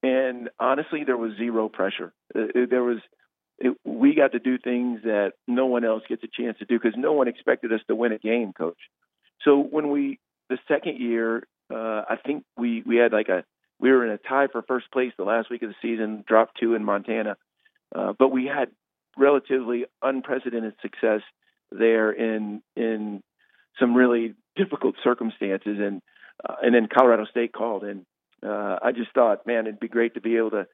And 0.03 0.51
honestly, 0.59 1.05
there 1.05 1.17
was 1.17 1.37
zero 1.37 1.69
pressure. 1.69 2.13
Uh, 2.35 2.67
there 2.69 2.83
was 2.83 2.99
it, 3.59 3.77
we 3.85 4.15
got 4.15 4.33
to 4.33 4.41
do 4.41 4.59
things 4.59 5.03
that 5.05 5.33
no 5.47 5.67
one 5.67 5.85
else 5.85 6.03
gets 6.09 6.25
a 6.25 6.29
chance 6.29 6.59
to 6.59 6.65
do 6.65 6.79
because 6.79 6.99
no 6.99 7.13
one 7.13 7.29
expected 7.29 7.73
us 7.73 7.81
to 7.87 7.95
win 7.95 8.13
a 8.13 8.19
game, 8.19 8.53
coach. 8.53 8.79
So 9.45 9.59
when 9.59 9.91
we 9.91 10.19
the 10.49 10.59
second 10.69 10.99
year, 10.99 11.47
uh, 11.73 12.03
I 12.09 12.17
think 12.25 12.45
we 12.57 12.83
we 12.85 12.97
had 12.97 13.13
like 13.13 13.29
a 13.29 13.45
we 13.79 13.91
were 13.91 14.05
in 14.05 14.13
a 14.13 14.19
tie 14.19 14.49
for 14.49 14.63
first 14.63 14.91
place 14.93 15.13
the 15.17 15.25
last 15.25 15.51
week 15.51 15.63
of 15.63 15.69
the 15.69 15.75
season, 15.81 16.25
dropped 16.27 16.59
two 16.59 16.75
in 16.75 16.85
Montana, 16.85 17.37
uh, 17.95 18.13
but 18.19 18.29
we 18.29 18.47
had 18.47 18.71
relatively 19.17 19.87
unprecedented 20.03 20.75
success 20.83 21.21
there 21.71 22.11
in 22.11 22.63
in 22.77 23.23
some 23.79 23.95
really 23.95 24.35
difficult 24.57 24.97
circumstances, 25.03 25.79
and 25.81 26.03
uh, 26.49 26.57
and 26.63 26.75
then 26.75 26.89
Colorado 26.93 27.25
State 27.27 27.53
called, 27.53 27.85
and 27.85 28.05
uh, 28.45 28.79
I 28.83 28.93
just 28.93 29.13
thought, 29.15 29.47
man, 29.47 29.67
it'd 29.67 29.81
be 29.81 29.89
great 29.89 30.15
to 30.15 30.21
be 30.21 30.37
able 30.37 30.51
to 30.51 30.67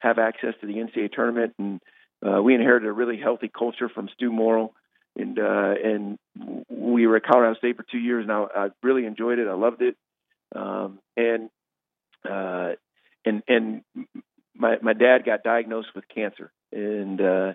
have 0.00 0.18
access 0.18 0.54
to 0.60 0.66
the 0.66 0.74
NCAA 0.74 1.12
tournament, 1.12 1.54
and 1.58 1.80
uh, 2.26 2.42
we 2.42 2.54
inherited 2.54 2.88
a 2.88 2.92
really 2.92 3.18
healthy 3.18 3.48
culture 3.48 3.88
from 3.88 4.08
Stew 4.14 4.32
Morrill, 4.32 4.74
and 5.16 5.38
uh, 5.38 5.74
and 5.84 6.18
we 6.68 7.06
were 7.06 7.16
at 7.16 7.24
Colorado 7.24 7.56
State 7.58 7.76
for 7.76 7.84
two 7.90 7.98
years, 7.98 8.24
and 8.24 8.32
I, 8.32 8.46
I 8.54 8.68
really 8.82 9.06
enjoyed 9.06 9.38
it. 9.38 9.48
I 9.48 9.54
loved 9.54 9.82
it, 9.82 9.96
um, 10.54 10.98
and 11.16 11.50
uh, 12.28 12.72
and 13.24 13.42
and 13.48 13.82
my 14.54 14.76
my 14.82 14.92
dad 14.92 15.24
got 15.24 15.42
diagnosed 15.42 15.88
with 15.94 16.04
cancer, 16.12 16.52
and 16.72 17.20
uh, 17.20 17.52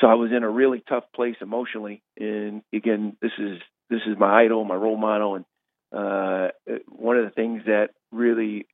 so 0.00 0.06
I 0.06 0.14
was 0.14 0.30
in 0.34 0.42
a 0.42 0.50
really 0.50 0.82
tough 0.88 1.04
place 1.14 1.36
emotionally. 1.40 2.02
And 2.18 2.62
again, 2.72 3.16
this 3.20 3.32
is 3.38 3.58
this 3.88 4.00
is 4.06 4.16
my 4.18 4.42
idol, 4.42 4.64
my 4.64 4.74
role 4.74 4.96
model, 4.96 5.36
and 5.36 5.44
uh, 5.92 6.48
one 6.88 7.16
of 7.16 7.24
the 7.24 7.32
things 7.34 7.62
that 7.66 7.90
really 8.12 8.66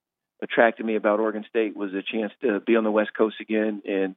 attracted 0.43 0.85
me 0.85 0.97
about 0.97 1.21
Oregon 1.21 1.45
State 1.49 1.77
was 1.77 1.93
a 1.95 2.03
chance 2.03 2.33
to 2.43 2.61
be 2.61 2.77
on 2.77 2.85
the 2.85 2.91
West 2.91 3.11
Coast 3.17 3.37
again 3.41 3.83
and 3.87 4.15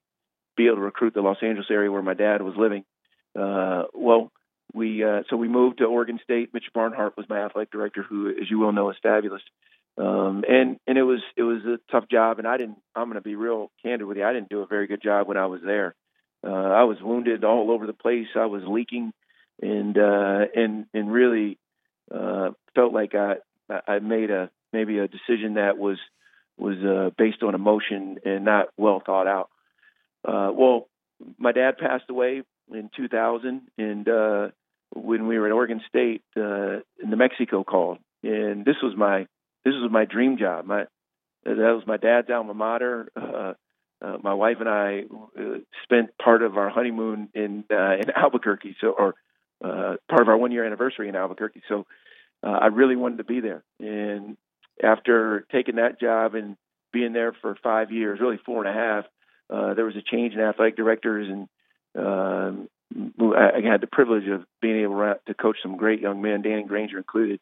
be 0.57 0.65
able 0.65 0.77
to 0.77 0.81
recruit 0.81 1.13
the 1.13 1.21
Los 1.21 1.37
Angeles 1.41 1.67
area 1.71 1.91
where 1.91 2.01
my 2.01 2.13
dad 2.13 2.41
was 2.41 2.55
living. 2.57 2.83
Uh, 3.39 3.83
well, 3.93 4.31
we 4.73 5.03
uh, 5.03 5.23
so 5.29 5.37
we 5.37 5.47
moved 5.47 5.79
to 5.79 5.85
Oregon 5.85 6.19
State. 6.23 6.53
Mitch 6.53 6.65
Barnhart 6.73 7.15
was 7.17 7.27
my 7.29 7.39
athletic 7.39 7.71
director, 7.71 8.03
who, 8.03 8.29
as 8.29 8.49
you 8.49 8.59
well 8.59 8.71
know, 8.71 8.89
is 8.89 8.97
fabulous. 9.01 9.41
Um, 9.97 10.43
and 10.47 10.77
and 10.87 10.97
it 10.97 11.03
was 11.03 11.21
it 11.35 11.43
was 11.43 11.61
a 11.65 11.79
tough 11.91 12.07
job, 12.09 12.39
and 12.39 12.47
I 12.47 12.57
didn't. 12.57 12.77
I'm 12.95 13.05
going 13.05 13.15
to 13.15 13.21
be 13.21 13.35
real 13.35 13.71
candid 13.83 14.07
with 14.07 14.17
you. 14.17 14.25
I 14.25 14.33
didn't 14.33 14.49
do 14.49 14.61
a 14.61 14.67
very 14.67 14.87
good 14.87 15.01
job 15.01 15.27
when 15.27 15.37
I 15.37 15.47
was 15.47 15.61
there. 15.65 15.95
Uh, 16.45 16.51
I 16.51 16.83
was 16.83 16.97
wounded 17.01 17.43
all 17.43 17.71
over 17.71 17.85
the 17.87 17.93
place. 17.93 18.27
I 18.35 18.45
was 18.45 18.63
leaking, 18.65 19.11
and 19.61 19.97
uh, 19.97 20.45
and 20.55 20.85
and 20.93 21.11
really 21.11 21.57
uh, 22.13 22.51
felt 22.75 22.93
like 22.93 23.13
I 23.15 23.35
I 23.87 23.99
made 23.99 24.31
a 24.31 24.49
maybe 24.73 24.97
a 24.99 25.07
decision 25.07 25.55
that 25.55 25.77
was 25.77 25.97
was 26.57 26.77
uh, 26.83 27.11
based 27.17 27.43
on 27.43 27.55
emotion 27.55 28.19
and 28.25 28.45
not 28.45 28.67
well 28.77 29.01
thought 29.05 29.27
out. 29.27 29.49
Uh, 30.27 30.51
well, 30.53 30.89
my 31.37 31.51
dad 31.51 31.77
passed 31.77 32.09
away 32.09 32.43
in 32.71 32.89
2000, 32.95 33.61
and 33.77 34.09
uh, 34.09 34.49
when 34.93 35.27
we 35.27 35.39
were 35.39 35.47
at 35.47 35.53
Oregon 35.53 35.81
State, 35.87 36.23
uh, 36.35 36.79
New 37.03 37.15
Mexico 37.15 37.63
called, 37.63 37.99
and 38.23 38.65
this 38.65 38.75
was 38.83 38.95
my 38.97 39.27
this 39.63 39.73
was 39.73 39.89
my 39.91 40.05
dream 40.05 40.37
job. 40.37 40.65
My 40.65 40.85
that 41.45 41.55
was 41.55 41.83
my 41.87 41.97
dad's 41.97 42.29
alma 42.29 42.53
mater. 42.53 43.09
Uh, 43.15 43.53
uh, 44.01 44.17
my 44.23 44.33
wife 44.33 44.57
and 44.59 44.69
I 44.69 45.03
uh, 45.37 45.59
spent 45.83 46.17
part 46.17 46.41
of 46.41 46.57
our 46.57 46.69
honeymoon 46.69 47.29
in 47.33 47.65
uh, 47.71 47.95
in 47.95 48.09
Albuquerque, 48.15 48.75
so 48.81 48.89
or 48.97 49.15
uh, 49.63 49.95
part 50.07 50.21
of 50.21 50.29
our 50.29 50.37
one 50.37 50.51
year 50.51 50.65
anniversary 50.65 51.09
in 51.09 51.15
Albuquerque. 51.15 51.63
So 51.67 51.85
uh, 52.43 52.51
I 52.51 52.67
really 52.67 52.95
wanted 52.95 53.17
to 53.17 53.23
be 53.23 53.39
there. 53.39 53.63
And 53.79 54.37
after 54.81 55.45
taking 55.51 55.75
that 55.75 55.99
job 55.99 56.35
and 56.35 56.55
being 56.91 57.13
there 57.13 57.33
for 57.41 57.55
five 57.61 57.91
years, 57.91 58.19
really 58.19 58.39
four 58.45 58.65
and 58.65 58.75
a 58.75 58.79
half, 58.79 59.05
uh, 59.49 59.73
there 59.73 59.85
was 59.85 59.95
a 59.95 60.01
change 60.01 60.33
in 60.33 60.39
athletic 60.39 60.77
directors, 60.77 61.27
and 61.27 61.49
um, 61.95 62.69
I 63.35 63.61
had 63.63 63.81
the 63.81 63.89
privilege 63.91 64.27
of 64.27 64.45
being 64.61 64.81
able 64.81 65.15
to 65.25 65.33
coach 65.33 65.57
some 65.61 65.77
great 65.77 66.01
young 66.01 66.21
men, 66.21 66.41
Danny 66.41 66.63
Granger 66.63 66.97
included. 66.97 67.39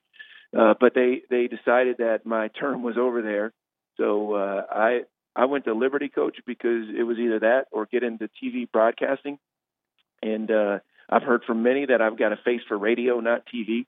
Uh, 0.58 0.74
but 0.80 0.94
they 0.94 1.22
they 1.30 1.48
decided 1.48 1.98
that 1.98 2.26
my 2.26 2.48
term 2.60 2.82
was 2.82 2.98
over 2.98 3.22
there, 3.22 3.52
so 3.98 4.34
uh, 4.34 4.64
I 4.72 5.02
I 5.36 5.46
went 5.46 5.66
to 5.66 5.74
Liberty 5.74 6.08
coach 6.08 6.38
because 6.46 6.86
it 6.98 7.04
was 7.04 7.18
either 7.18 7.40
that 7.40 7.66
or 7.72 7.86
get 7.86 8.04
into 8.04 8.30
TV 8.42 8.70
broadcasting, 8.72 9.38
and 10.22 10.50
uh, 10.50 10.80
I've 11.10 11.24
heard 11.24 11.44
from 11.46 11.64
many 11.64 11.86
that 11.86 12.02
I've 12.02 12.18
got 12.18 12.34
a 12.34 12.38
face 12.38 12.62
for 12.68 12.78
radio, 12.78 13.20
not 13.20 13.44
TV. 13.54 13.86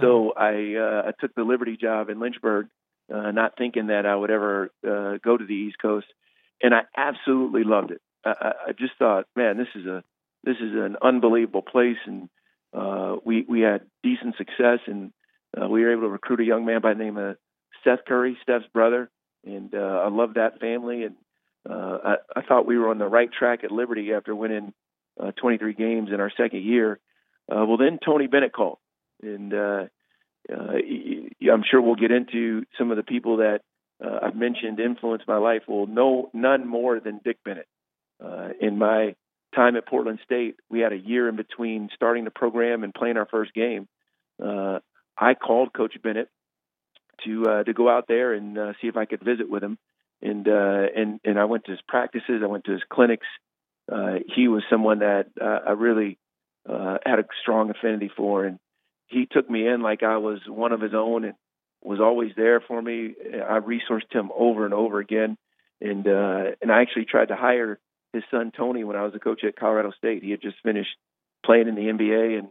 So 0.00 0.32
I 0.36 0.76
uh, 0.76 1.08
I 1.08 1.12
took 1.20 1.34
the 1.34 1.42
Liberty 1.42 1.76
job 1.76 2.10
in 2.10 2.20
Lynchburg, 2.20 2.68
uh, 3.12 3.32
not 3.32 3.58
thinking 3.58 3.88
that 3.88 4.06
I 4.06 4.14
would 4.14 4.30
ever 4.30 4.70
uh, 4.86 5.18
go 5.22 5.36
to 5.36 5.44
the 5.44 5.54
East 5.54 5.78
Coast, 5.82 6.06
and 6.62 6.72
I 6.72 6.82
absolutely 6.96 7.64
loved 7.64 7.90
it. 7.90 8.00
I, 8.24 8.52
I 8.68 8.72
just 8.72 8.92
thought, 8.98 9.26
man, 9.34 9.56
this 9.56 9.68
is 9.74 9.86
a 9.86 10.04
this 10.44 10.56
is 10.56 10.74
an 10.74 10.96
unbelievable 11.02 11.62
place, 11.62 11.98
and 12.06 12.28
uh, 12.72 13.16
we 13.24 13.44
we 13.48 13.62
had 13.62 13.82
decent 14.04 14.36
success, 14.36 14.78
and 14.86 15.12
uh, 15.60 15.68
we 15.68 15.82
were 15.82 15.92
able 15.92 16.02
to 16.02 16.08
recruit 16.08 16.40
a 16.40 16.44
young 16.44 16.64
man 16.64 16.80
by 16.80 16.94
the 16.94 17.02
name 17.02 17.16
of 17.16 17.36
Seth 17.82 18.04
Curry, 18.06 18.38
Steph's 18.42 18.66
brother, 18.72 19.10
and 19.44 19.74
uh, 19.74 20.02
I 20.04 20.08
love 20.08 20.34
that 20.34 20.60
family, 20.60 21.02
and 21.02 21.16
uh, 21.68 21.98
I, 22.04 22.14
I 22.36 22.42
thought 22.42 22.66
we 22.66 22.78
were 22.78 22.90
on 22.90 22.98
the 22.98 23.08
right 23.08 23.30
track 23.32 23.64
at 23.64 23.72
Liberty 23.72 24.12
after 24.12 24.36
winning 24.36 24.72
uh, 25.20 25.32
23 25.32 25.74
games 25.74 26.10
in 26.12 26.20
our 26.20 26.30
second 26.36 26.62
year. 26.62 26.98
Uh, 27.50 27.64
well, 27.66 27.76
then 27.76 27.98
Tony 28.04 28.26
Bennett 28.26 28.52
called 28.52 28.78
and 29.22 29.52
uh, 29.52 29.84
uh, 30.50 30.72
I'm 31.52 31.64
sure 31.70 31.80
we'll 31.80 31.94
get 31.94 32.10
into 32.10 32.64
some 32.78 32.90
of 32.90 32.96
the 32.96 33.02
people 33.02 33.38
that 33.38 33.60
uh, 34.04 34.18
I've 34.22 34.36
mentioned 34.36 34.80
influenced 34.80 35.28
my 35.28 35.36
life. 35.36 35.62
Well, 35.68 35.86
no, 35.86 36.30
none 36.32 36.66
more 36.66 37.00
than 37.00 37.20
Dick 37.22 37.38
Bennett. 37.44 37.68
Uh, 38.22 38.50
in 38.60 38.78
my 38.78 39.14
time 39.54 39.76
at 39.76 39.86
Portland 39.86 40.20
State, 40.24 40.56
we 40.70 40.80
had 40.80 40.92
a 40.92 40.98
year 40.98 41.28
in 41.28 41.36
between 41.36 41.88
starting 41.94 42.24
the 42.24 42.30
program 42.30 42.84
and 42.84 42.94
playing 42.94 43.16
our 43.16 43.26
first 43.26 43.52
game. 43.54 43.88
I 44.42 45.34
called 45.34 45.74
Coach 45.74 45.94
Bennett 46.02 46.30
to 47.26 47.62
to 47.66 47.74
go 47.74 47.90
out 47.90 48.06
there 48.08 48.32
and 48.32 48.56
see 48.80 48.88
if 48.88 48.96
I 48.96 49.04
could 49.04 49.22
visit 49.22 49.50
with 49.50 49.62
him, 49.62 49.76
and 50.22 50.46
and 50.46 51.20
and 51.24 51.38
I 51.38 51.44
went 51.44 51.64
to 51.66 51.72
his 51.72 51.80
practices, 51.86 52.40
I 52.42 52.46
went 52.46 52.64
to 52.64 52.72
his 52.72 52.82
clinics. 52.90 53.26
Uh, 53.90 54.20
he 54.34 54.48
was 54.48 54.62
someone 54.70 55.00
that 55.00 55.26
uh, 55.40 55.58
I 55.68 55.72
really 55.72 56.18
uh, 56.68 56.98
had 57.04 57.18
a 57.18 57.24
strong 57.42 57.70
affinity 57.70 58.10
for, 58.16 58.44
and 58.44 58.58
he 59.06 59.26
took 59.30 59.48
me 59.48 59.66
in 59.66 59.80
like 59.82 60.02
I 60.02 60.18
was 60.18 60.40
one 60.46 60.72
of 60.72 60.80
his 60.80 60.94
own 60.94 61.24
and 61.24 61.34
was 61.82 62.00
always 62.00 62.32
there 62.36 62.60
for 62.60 62.80
me. 62.80 63.14
I 63.34 63.58
resourced 63.58 64.12
him 64.12 64.30
over 64.36 64.64
and 64.64 64.74
over 64.74 65.00
again, 65.00 65.36
and 65.80 66.06
uh, 66.06 66.52
and 66.60 66.70
I 66.70 66.82
actually 66.82 67.06
tried 67.06 67.28
to 67.28 67.36
hire 67.36 67.80
his 68.12 68.22
son 68.30 68.52
Tony 68.56 68.84
when 68.84 68.96
I 68.96 69.04
was 69.04 69.14
a 69.14 69.18
coach 69.18 69.42
at 69.44 69.56
Colorado 69.56 69.92
State. 69.96 70.22
He 70.22 70.30
had 70.30 70.42
just 70.42 70.56
finished 70.62 70.96
playing 71.44 71.68
in 71.68 71.74
the 71.74 71.82
NBA 71.82 72.38
and 72.38 72.48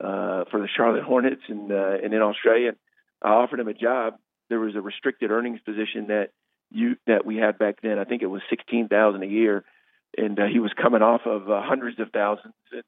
uh, 0.00 0.44
for 0.50 0.60
the 0.60 0.68
Charlotte 0.76 1.04
Hornets 1.04 1.42
and 1.48 1.70
uh, 1.70 1.96
and 2.02 2.12
in 2.12 2.20
Australia. 2.20 2.72
I 3.22 3.28
offered 3.30 3.60
him 3.60 3.68
a 3.68 3.74
job. 3.74 4.18
There 4.48 4.60
was 4.60 4.74
a 4.74 4.80
restricted 4.80 5.30
earnings 5.30 5.60
position 5.64 6.08
that 6.08 6.30
you 6.70 6.96
that 7.06 7.24
we 7.24 7.36
had 7.36 7.58
back 7.58 7.76
then. 7.82 7.98
I 7.98 8.04
think 8.04 8.22
it 8.22 8.26
was 8.26 8.42
sixteen 8.50 8.88
thousand 8.88 9.22
a 9.22 9.26
year, 9.26 9.64
and 10.16 10.38
uh, 10.38 10.46
he 10.46 10.58
was 10.58 10.72
coming 10.80 11.02
off 11.02 11.22
of 11.26 11.50
uh, 11.50 11.62
hundreds 11.62 12.00
of 12.00 12.10
thousands. 12.12 12.54
And 12.72 12.82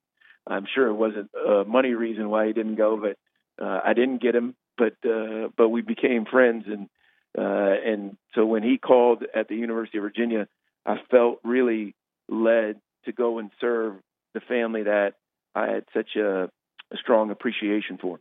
I'm 0.46 0.66
sure 0.72 0.88
it 0.88 0.94
wasn't 0.94 1.30
a 1.34 1.64
money 1.64 1.94
reason 1.94 2.28
why 2.28 2.46
he 2.46 2.52
didn't 2.52 2.76
go, 2.76 2.96
but 2.96 3.64
uh, 3.64 3.80
I 3.84 3.94
didn't 3.94 4.22
get 4.22 4.34
him. 4.34 4.54
But 4.76 4.94
uh, 5.08 5.48
but 5.56 5.68
we 5.68 5.82
became 5.82 6.24
friends, 6.24 6.64
and 6.66 6.88
Uh, 7.36 7.74
and 7.84 8.16
so 8.34 8.46
when 8.46 8.62
he 8.62 8.78
called 8.78 9.24
at 9.34 9.48
the 9.48 9.56
University 9.56 9.98
of 9.98 10.04
Virginia, 10.04 10.46
I 10.86 10.96
felt 11.10 11.40
really 11.42 11.94
led 12.28 12.80
to 13.04 13.12
go 13.12 13.38
and 13.38 13.50
serve 13.60 13.94
the 14.34 14.40
family 14.40 14.84
that 14.84 15.14
I 15.54 15.66
had 15.66 15.84
such 15.92 16.16
a, 16.16 16.44
a 16.92 16.96
strong 16.96 17.30
appreciation 17.30 17.98
for. 17.98 18.20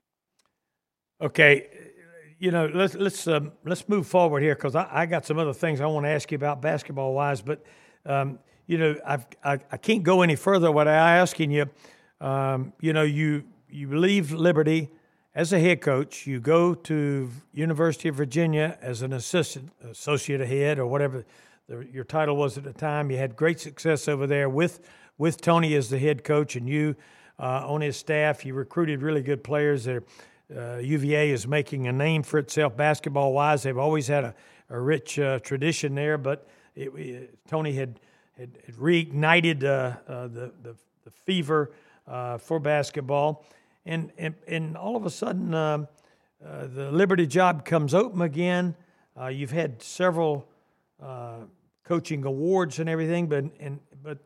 Okay, 1.22 1.68
you 2.40 2.52
know, 2.52 2.70
let's 2.74 2.96
let's 2.96 3.28
um, 3.28 3.52
let's 3.66 3.88
move 3.88 4.08
forward 4.08 4.42
here 4.42 4.56
because 4.56 4.76
I, 4.76 4.88
I, 4.92 5.06
got 5.06 5.26
some 5.26 5.38
other 5.40 5.54
things 5.54 5.80
I 5.80 5.86
want 5.86 6.06
to 6.06 6.10
ask 6.10 6.32
you 6.32 6.36
about 6.36 6.62
basketball 6.62 7.14
wise, 7.14 7.42
but 7.42 7.64
um, 8.06 8.40
you 8.66 8.78
know, 8.78 8.96
I've, 9.06 9.26
I 9.44 9.60
I 9.72 9.78
can't 9.78 10.04
go 10.04 10.22
any 10.22 10.36
further 10.36 10.72
without 10.72 10.88
asking 10.88 11.52
you. 11.52 11.70
Um, 12.22 12.74
you 12.80 12.94
know, 12.94 13.04
you 13.04 13.44
you 13.70 13.98
leave 13.98 14.32
Liberty 14.32 14.90
as 15.36 15.52
a 15.52 15.60
head 15.60 15.82
coach, 15.82 16.28
you 16.28 16.40
go 16.40 16.76
to 16.76 17.30
University 17.54 18.08
of 18.08 18.16
Virginia 18.16 18.78
as 18.82 19.02
an 19.02 19.14
assistant, 19.14 19.72
associate 19.90 20.42
head, 20.48 20.78
or 20.78 20.86
whatever 20.86 21.26
the, 21.68 21.88
your 21.92 22.04
title 22.04 22.36
was 22.36 22.56
at 22.58 22.64
the 22.64 22.74
time. 22.74 23.10
You 23.10 23.18
had 23.18 23.36
great 23.36 23.60
success 23.60 24.08
over 24.08 24.28
there 24.28 24.48
with 24.48 24.80
with 25.18 25.42
Tony 25.42 25.74
as 25.76 25.90
the 25.90 26.00
head 26.00 26.24
coach, 26.24 26.56
and 26.56 26.70
you 26.70 26.96
uh, 27.40 27.68
on 27.68 27.82
his 27.82 27.98
staff. 27.98 28.46
You 28.46 28.54
recruited 28.54 29.02
really 29.02 29.24
good 29.24 29.44
players. 29.44 29.86
There, 29.86 30.04
uh, 30.56 30.78
UVA 30.78 31.32
is 31.32 31.48
making 31.48 31.88
a 31.88 31.92
name 31.92 32.22
for 32.22 32.38
itself 32.38 32.78
basketball 32.78 33.34
wise. 33.34 33.64
They've 33.64 33.78
always 33.78 34.08
had 34.08 34.24
a, 34.24 34.36
a 34.70 34.80
rich 34.80 35.18
uh, 35.18 35.40
tradition 35.40 35.96
there, 35.96 36.20
but 36.20 36.48
it, 36.76 36.90
it, 36.96 37.40
Tony 37.48 37.74
had 37.74 38.00
had 38.38 38.54
reignited 38.80 39.64
uh, 39.64 39.98
uh, 40.12 40.28
the, 40.28 40.52
the, 40.62 40.76
the 41.04 41.12
fever 41.12 41.72
uh, 42.08 42.38
for 42.38 42.60
basketball 42.60 43.46
and 43.86 44.12
and, 44.18 44.36
and 44.48 44.78
all 44.78 44.96
of 44.96 45.06
a 45.06 45.10
sudden 45.10 45.54
um, 45.54 45.88
uh, 46.46 46.68
the 46.68 46.92
Liberty 46.92 47.26
job 47.26 47.64
comes 47.64 47.94
open 47.94 48.22
again. 48.22 48.76
Uh, 49.20 49.28
you've 49.28 49.52
had 49.52 49.82
several 49.82 50.48
coaching 51.84 52.24
awards 52.26 52.80
and 52.80 52.90
everything, 52.90 53.28
but 53.28 53.46
and 53.60 53.80
but 54.02 54.18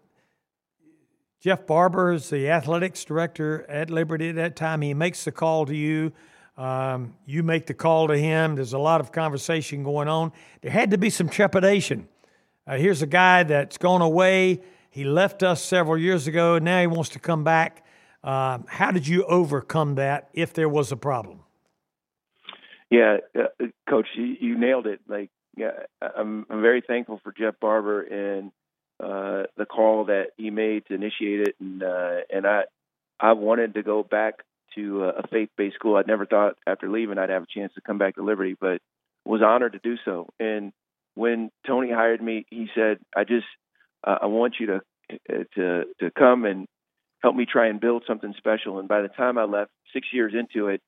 Jeff 1.39 1.67
Barber 1.67 2.13
is 2.13 2.29
the 2.29 2.49
athletics 2.49 3.03
director 3.03 3.65
at 3.69 3.89
Liberty 3.89 4.29
at 4.29 4.35
that 4.35 4.55
time. 4.55 4.81
He 4.81 4.93
makes 4.93 5.25
the 5.25 5.31
call 5.31 5.65
to 5.65 5.75
you. 5.75 6.11
Um, 6.57 7.13
you 7.27 7.43
make 7.43 7.67
the 7.67 7.75
call 7.75 8.07
to 8.07 8.17
him. 8.17 8.55
There's 8.55 8.73
a 8.73 8.79
lot 8.79 8.99
of 8.99 9.11
conversation 9.11 9.83
going 9.83 10.07
on. 10.07 10.31
There 10.61 10.71
had 10.71 10.89
to 10.91 10.97
be 10.97 11.11
some 11.11 11.29
trepidation. 11.29 12.07
Uh, 12.67 12.75
here's 12.75 13.01
a 13.01 13.07
guy 13.07 13.43
that's 13.43 13.77
gone 13.77 14.01
away. 14.01 14.61
He 14.89 15.05
left 15.05 15.41
us 15.41 15.63
several 15.63 15.97
years 15.97 16.27
ago. 16.27 16.59
Now 16.59 16.81
he 16.81 16.87
wants 16.87 17.09
to 17.09 17.19
come 17.19 17.43
back. 17.43 17.85
Um, 18.23 18.65
how 18.67 18.91
did 18.91 19.07
you 19.07 19.23
overcome 19.23 19.95
that 19.95 20.29
if 20.33 20.53
there 20.53 20.67
was 20.67 20.91
a 20.91 20.97
problem? 20.97 21.41
Yeah, 22.89 23.17
uh, 23.37 23.65
Coach, 23.89 24.07
you, 24.15 24.35
you, 24.39 24.57
nailed 24.57 24.85
it. 24.85 24.99
Like, 25.07 25.29
yeah, 25.55 25.71
I'm, 26.01 26.45
I'm 26.49 26.61
very 26.61 26.81
thankful 26.85 27.21
for 27.23 27.31
Jeff 27.31 27.55
Barber 27.61 28.01
and 28.01 28.51
uh, 29.01 29.43
the 29.55 29.65
call 29.65 30.05
that 30.05 30.27
he 30.37 30.49
made 30.49 30.85
to 30.87 30.93
initiate 30.93 31.47
it, 31.47 31.55
and 31.59 31.83
uh, 31.83 32.21
and 32.33 32.47
I 32.47 32.63
I 33.19 33.33
wanted 33.33 33.75
to 33.75 33.83
go 33.83 34.03
back 34.03 34.43
to 34.75 35.03
a 35.03 35.27
faith-based 35.27 35.75
school. 35.75 35.97
I'd 35.97 36.07
never 36.07 36.25
thought 36.25 36.57
after 36.65 36.89
leaving 36.89 37.17
I'd 37.17 37.29
have 37.29 37.43
a 37.43 37.47
chance 37.53 37.73
to 37.75 37.81
come 37.81 37.97
back 37.97 38.15
to 38.15 38.23
Liberty, 38.23 38.55
but 38.59 38.81
was 39.25 39.41
honored 39.41 39.73
to 39.73 39.79
do 39.79 39.97
so. 40.03 40.27
And 40.39 40.71
when 41.17 41.49
Tony 41.65 41.91
hired 41.91 42.21
me, 42.21 42.45
he 42.49 42.67
said, 42.75 42.99
"I 43.15 43.23
just 43.23 43.47
uh, 44.03 44.19
I 44.21 44.25
want 44.27 44.55
you 44.59 44.67
to 44.67 44.81
to 45.55 45.83
to 45.99 46.11
come 46.11 46.45
and 46.45 46.67
help 47.23 47.35
me 47.35 47.45
try 47.45 47.67
and 47.67 47.79
build 47.79 48.03
something 48.07 48.33
special. 48.37 48.79
And 48.79 48.87
by 48.87 49.01
the 49.01 49.07
time 49.07 49.37
I 49.37 49.45
left, 49.45 49.71
six 49.93 50.07
years 50.13 50.33
into 50.37 50.67
it, 50.67 50.81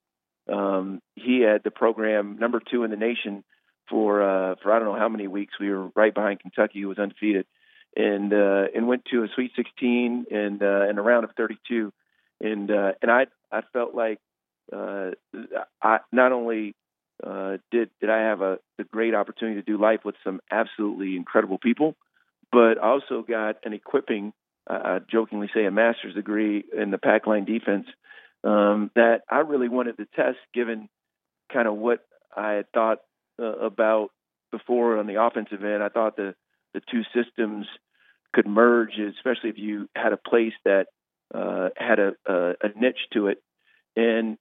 um, 0.52 1.02
he 1.16 1.42
had 1.42 1.64
the 1.64 1.72
program 1.72 2.38
number 2.40 2.62
two 2.72 2.84
in 2.84 2.92
the 2.92 2.98
nation 2.98 3.44
for 3.90 4.22
uh, 4.22 4.56
for 4.62 4.72
I 4.72 4.80
don't 4.80 4.88
know 4.88 5.00
how 5.00 5.10
many 5.10 5.28
weeks. 5.28 5.56
We 5.60 5.70
were 5.70 5.90
right 5.96 6.14
behind 6.14 6.40
Kentucky, 6.40 6.82
who 6.82 6.88
was 6.90 7.00
undefeated, 7.00 7.46
and 7.96 8.34
uh, 8.34 8.66
and 8.76 8.88
went 8.88 9.06
to 9.12 9.24
a 9.24 9.28
Sweet 9.34 9.52
16 9.56 10.26
and 10.32 10.62
uh, 10.62 10.86
and 10.88 11.00
a 11.00 11.02
round 11.02 11.24
of 11.24 11.32
32, 11.36 11.92
and 12.42 12.72
uh, 12.72 12.92
and 13.02 13.12
I 13.12 13.28
I 13.52 13.62
felt 13.74 13.96
like 13.96 14.20
uh, 14.72 15.12
I 15.82 16.00
not 16.12 16.32
only 16.32 16.76
uh, 17.26 17.58
did 17.72 17.90
did 18.00 18.10
I 18.10 18.20
have 18.20 18.42
a, 18.42 18.60
a 18.80 18.84
great 18.84 19.14
opportunity 19.14 19.62
to 19.62 19.66
do 19.66 19.82
life 19.82 20.02
with 20.06 20.16
some 20.24 20.40
absolutely 20.52 21.16
incredible 21.16 21.58
people, 21.58 21.96
but 22.52 22.78
also 22.78 23.24
got 23.28 23.58
an 23.66 23.74
equipping 23.74 24.34
I 24.70 25.00
jokingly 25.10 25.50
say 25.54 25.66
a 25.66 25.72
master's 25.72 26.14
degree 26.14 26.64
in 26.78 26.92
the 26.92 27.00
pack 27.00 27.26
line 27.26 27.46
defense 27.46 27.88
um, 28.44 28.92
that 28.96 29.22
I 29.30 29.40
really 29.40 29.68
wanted 29.68 29.98
to 29.98 30.06
test, 30.16 30.38
given 30.54 30.90
kind 31.52 31.68
of 31.68 31.76
what 31.76 32.06
I 32.36 32.54
had 32.54 32.72
thought 32.72 33.00
uh, 33.42 33.46
about 33.46 34.10
before 34.52 34.98
on 34.98 35.08
the 35.08 35.22
offensive 35.22 35.64
end. 35.64 35.82
I 35.82 35.90
thought 35.90 36.16
the 36.16 36.36
the 36.74 36.82
two 36.92 37.02
systems 37.16 37.66
could 38.32 38.46
merge, 38.46 38.94
especially 39.00 39.50
if 39.50 39.58
you 39.58 39.90
had 39.96 40.14
a 40.14 40.18
place 40.18 40.54
that 40.66 40.86
uh, 41.34 41.70
had 41.76 41.98
a, 42.00 42.12
a, 42.28 42.50
a 42.62 42.80
niche 42.80 43.08
to 43.14 43.28
it. 43.28 43.42
And 43.96 44.38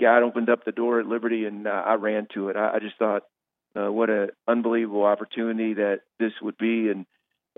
God 0.00 0.22
opened 0.22 0.48
up 0.48 0.64
the 0.64 0.72
door 0.72 1.00
at 1.00 1.06
Liberty, 1.06 1.44
and 1.44 1.66
uh, 1.66 1.70
I 1.70 1.94
ran 1.94 2.28
to 2.34 2.48
it. 2.48 2.56
I, 2.56 2.74
I 2.74 2.78
just 2.78 2.96
thought, 2.96 3.22
uh, 3.76 3.90
what 3.90 4.10
an 4.10 4.30
unbelievable 4.46 5.04
opportunity 5.04 5.74
that 5.74 6.00
this 6.18 6.32
would 6.40 6.56
be, 6.58 6.88
and 6.88 7.06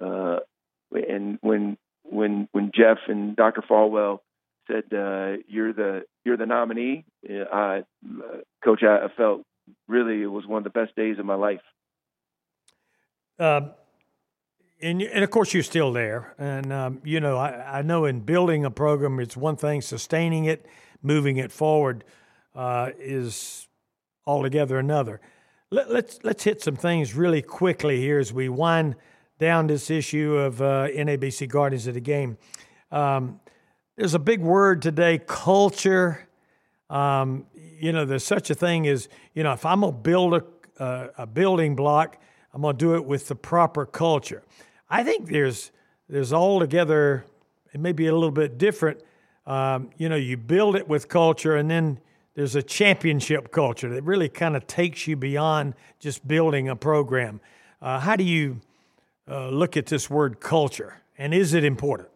uh, 0.00 0.40
and 0.92 1.38
when 1.42 1.76
when 2.02 2.48
when 2.52 2.72
Jeff 2.74 2.98
and 3.08 3.36
Dr. 3.36 3.62
Falwell 3.62 4.20
said 4.66 4.84
uh, 4.92 5.42
you're 5.46 5.72
the 5.72 6.04
you're 6.24 6.36
the 6.36 6.46
nominee, 6.46 7.04
I, 7.28 7.82
uh, 8.04 8.36
Coach, 8.64 8.82
I 8.82 9.08
felt 9.16 9.42
really 9.88 10.22
it 10.22 10.26
was 10.26 10.46
one 10.46 10.58
of 10.58 10.64
the 10.64 10.70
best 10.70 10.96
days 10.96 11.18
of 11.18 11.26
my 11.26 11.34
life. 11.34 11.60
Um, 13.38 13.70
and, 14.82 15.02
and 15.02 15.24
of 15.24 15.30
course 15.30 15.52
you're 15.54 15.62
still 15.62 15.92
there, 15.92 16.34
and 16.38 16.72
um, 16.72 17.00
you 17.04 17.20
know 17.20 17.36
I, 17.36 17.78
I 17.78 17.82
know 17.82 18.04
in 18.04 18.20
building 18.20 18.64
a 18.64 18.70
program 18.70 19.20
it's 19.20 19.36
one 19.36 19.56
thing, 19.56 19.80
sustaining 19.80 20.44
it, 20.44 20.66
moving 21.02 21.36
it 21.36 21.52
forward 21.52 22.04
uh, 22.54 22.90
is 22.98 23.68
altogether 24.26 24.78
another. 24.78 25.20
Let, 25.70 25.90
let's 25.90 26.18
let's 26.22 26.44
hit 26.44 26.62
some 26.62 26.76
things 26.76 27.14
really 27.14 27.42
quickly 27.42 27.98
here 27.98 28.18
as 28.18 28.32
we 28.32 28.48
wind 28.48 28.96
down 29.38 29.66
this 29.66 29.90
issue 29.90 30.34
of 30.34 30.60
uh, 30.60 30.88
NABC 30.88 31.48
Guardians 31.48 31.86
of 31.86 31.94
the 31.94 32.00
Game. 32.00 32.36
Um, 32.92 33.40
there's 33.96 34.14
a 34.14 34.18
big 34.18 34.40
word 34.40 34.82
today, 34.82 35.18
culture. 35.18 36.28
Um, 36.88 37.46
you 37.54 37.92
know, 37.92 38.04
there's 38.04 38.24
such 38.24 38.50
a 38.50 38.54
thing 38.54 38.86
as, 38.86 39.08
you 39.34 39.42
know, 39.42 39.52
if 39.52 39.64
I'm 39.64 39.80
going 39.80 39.94
to 39.94 39.98
build 39.98 40.34
a, 40.34 40.82
uh, 40.82 41.08
a 41.18 41.26
building 41.26 41.74
block, 41.74 42.18
I'm 42.52 42.62
going 42.62 42.76
to 42.76 42.78
do 42.78 42.94
it 42.96 43.04
with 43.04 43.28
the 43.28 43.34
proper 43.34 43.86
culture. 43.86 44.42
I 44.90 45.04
think 45.04 45.28
there's 45.30 45.70
there's 46.08 46.32
altogether, 46.32 47.24
it 47.72 47.80
may 47.80 47.92
be 47.92 48.08
a 48.08 48.12
little 48.12 48.32
bit 48.32 48.58
different. 48.58 49.00
Um, 49.46 49.90
you 49.96 50.08
know, 50.08 50.16
you 50.16 50.36
build 50.36 50.74
it 50.74 50.88
with 50.88 51.08
culture, 51.08 51.54
and 51.54 51.70
then 51.70 52.00
there's 52.34 52.56
a 52.56 52.62
championship 52.62 53.52
culture 53.52 53.88
that 53.90 54.02
really 54.02 54.28
kind 54.28 54.56
of 54.56 54.66
takes 54.66 55.06
you 55.06 55.16
beyond 55.16 55.74
just 56.00 56.26
building 56.26 56.68
a 56.68 56.74
program. 56.74 57.40
Uh, 57.80 58.00
how 58.00 58.16
do 58.16 58.24
you 58.24 58.60
uh, 59.28 59.48
look 59.48 59.76
at 59.76 59.86
this 59.86 60.10
word 60.10 60.40
culture, 60.40 61.00
and 61.16 61.32
is 61.32 61.54
it 61.54 61.64
important? 61.64 62.08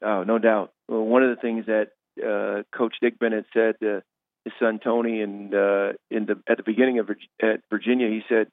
Oh, 0.00 0.24
no 0.24 0.38
doubt. 0.38 0.72
Well, 0.88 1.04
one 1.04 1.22
of 1.22 1.36
the 1.36 1.40
things 1.40 1.66
that 1.66 1.90
uh, 2.18 2.62
Coach 2.76 2.96
Dick 3.02 3.18
Bennett 3.18 3.44
said 3.52 3.74
to 3.80 4.02
his 4.44 4.54
son 4.58 4.80
Tony, 4.82 5.20
and 5.20 5.54
uh, 5.54 5.92
in 6.10 6.26
the 6.26 6.40
at 6.48 6.56
the 6.56 6.62
beginning 6.64 6.98
of 6.98 7.10
at 7.42 7.60
Virginia, 7.70 8.08
he 8.08 8.22
said, 8.28 8.48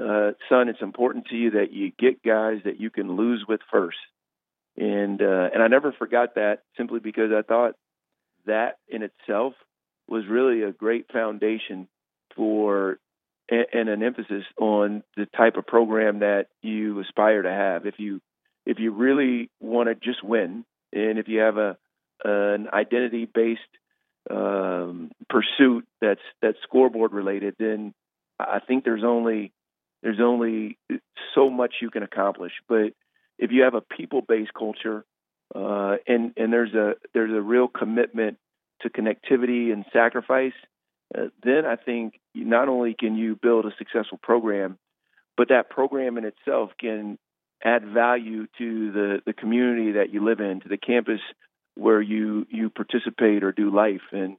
uh, 0.00 0.32
"Son, 0.48 0.68
it's 0.68 0.82
important 0.82 1.26
to 1.26 1.36
you 1.36 1.52
that 1.52 1.72
you 1.72 1.92
get 1.98 2.22
guys 2.22 2.60
that 2.64 2.80
you 2.80 2.90
can 2.90 3.16
lose 3.16 3.44
with 3.46 3.60
first. 3.70 3.98
And 4.76 5.20
uh, 5.20 5.50
and 5.52 5.62
I 5.62 5.68
never 5.68 5.92
forgot 5.92 6.36
that 6.36 6.62
simply 6.76 7.00
because 7.00 7.30
I 7.32 7.42
thought 7.42 7.74
that 8.46 8.78
in 8.88 9.02
itself 9.02 9.54
was 10.08 10.24
really 10.26 10.62
a 10.62 10.72
great 10.72 11.06
foundation 11.12 11.88
for 12.34 12.98
and, 13.48 13.88
an 13.88 14.02
emphasis 14.02 14.44
on 14.58 15.02
the 15.16 15.26
type 15.26 15.56
of 15.56 15.66
program 15.66 16.20
that 16.20 16.46
you 16.62 17.00
aspire 17.00 17.42
to 17.42 17.50
have. 17.50 17.86
If 17.86 17.98
you 17.98 18.20
if 18.64 18.78
you 18.78 18.92
really 18.92 19.50
want 19.60 19.88
to 19.88 19.94
just 19.94 20.22
win, 20.24 20.64
and 20.92 21.18
if 21.18 21.28
you 21.28 21.40
have 21.40 21.58
a 21.58 21.76
an 22.24 22.68
identity 22.72 23.26
based 23.26 23.60
um, 24.30 25.10
pursuit 25.28 25.86
that's 26.00 26.20
that's 26.40 26.58
scoreboard 26.62 27.12
related, 27.12 27.56
then 27.58 27.92
I 28.38 28.60
think 28.60 28.84
there's 28.84 29.04
only 29.04 29.52
there's 30.02 30.20
only 30.20 30.78
so 31.34 31.50
much 31.50 31.74
you 31.80 31.90
can 31.90 32.02
accomplish. 32.02 32.52
But 32.68 32.92
if 33.38 33.50
you 33.50 33.62
have 33.62 33.74
a 33.74 33.80
people 33.80 34.20
based 34.20 34.52
culture, 34.54 35.04
uh, 35.54 35.96
and 36.06 36.32
and 36.36 36.52
there's 36.52 36.74
a 36.74 36.94
there's 37.14 37.32
a 37.32 37.40
real 37.40 37.68
commitment 37.68 38.38
to 38.82 38.90
connectivity 38.90 39.72
and 39.72 39.84
sacrifice, 39.92 40.54
uh, 41.16 41.26
then 41.42 41.64
I 41.66 41.76
think 41.76 42.20
not 42.34 42.68
only 42.68 42.94
can 42.98 43.16
you 43.16 43.36
build 43.40 43.66
a 43.66 43.70
successful 43.78 44.18
program, 44.22 44.78
but 45.36 45.48
that 45.48 45.70
program 45.70 46.18
in 46.18 46.24
itself 46.24 46.70
can 46.80 47.18
add 47.64 47.84
value 47.86 48.46
to 48.58 48.92
the, 48.92 49.22
the 49.24 49.32
community 49.32 49.92
that 49.92 50.12
you 50.12 50.24
live 50.24 50.40
in, 50.40 50.60
to 50.60 50.68
the 50.68 50.76
campus 50.76 51.20
where 51.74 52.02
you 52.02 52.46
you 52.50 52.70
participate 52.70 53.44
or 53.44 53.52
do 53.52 53.74
life. 53.74 54.02
And 54.10 54.36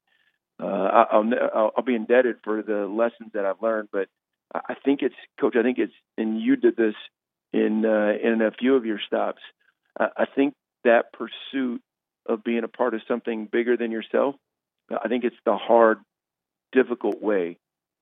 uh, 0.62 0.65
I'll, 0.65 1.30
I'll, 1.56 1.71
I'll 1.78 1.84
be 1.84 1.95
indebted 1.95 2.38
for 2.43 2.62
the 2.62 2.86
lessons 2.86 3.32
that 3.34 3.45
I've 3.45 3.62
learned, 3.62 3.89
but 3.91 4.08
I 4.54 4.76
think 4.86 5.02
it's, 5.02 5.16
Coach. 5.39 5.56
I 5.56 5.63
think 5.63 5.80
it's, 5.80 5.94
and 6.18 6.39
you 6.42 6.56
did 6.56 6.76
this 6.76 6.96
in 7.52 7.86
uh, 7.86 8.13
in 8.22 8.42
a 8.42 8.52
few 8.52 8.76
of 8.76 8.86
your 8.86 9.00
stops. 9.06 9.42
I 10.00 10.26
think 10.36 10.56
that 10.84 11.13
pursuit 11.13 11.82
of 12.26 12.44
being 12.44 12.63
a 12.63 12.68
part 12.68 12.94
of 12.94 13.02
something 13.08 13.48
bigger 13.52 13.78
than 13.78 13.92
yourself, 13.92 14.36
I 14.92 15.08
think 15.08 15.24
it's 15.24 15.36
the 15.46 15.56
hard, 15.56 16.00
difficult 16.72 17.22
way, 17.22 17.58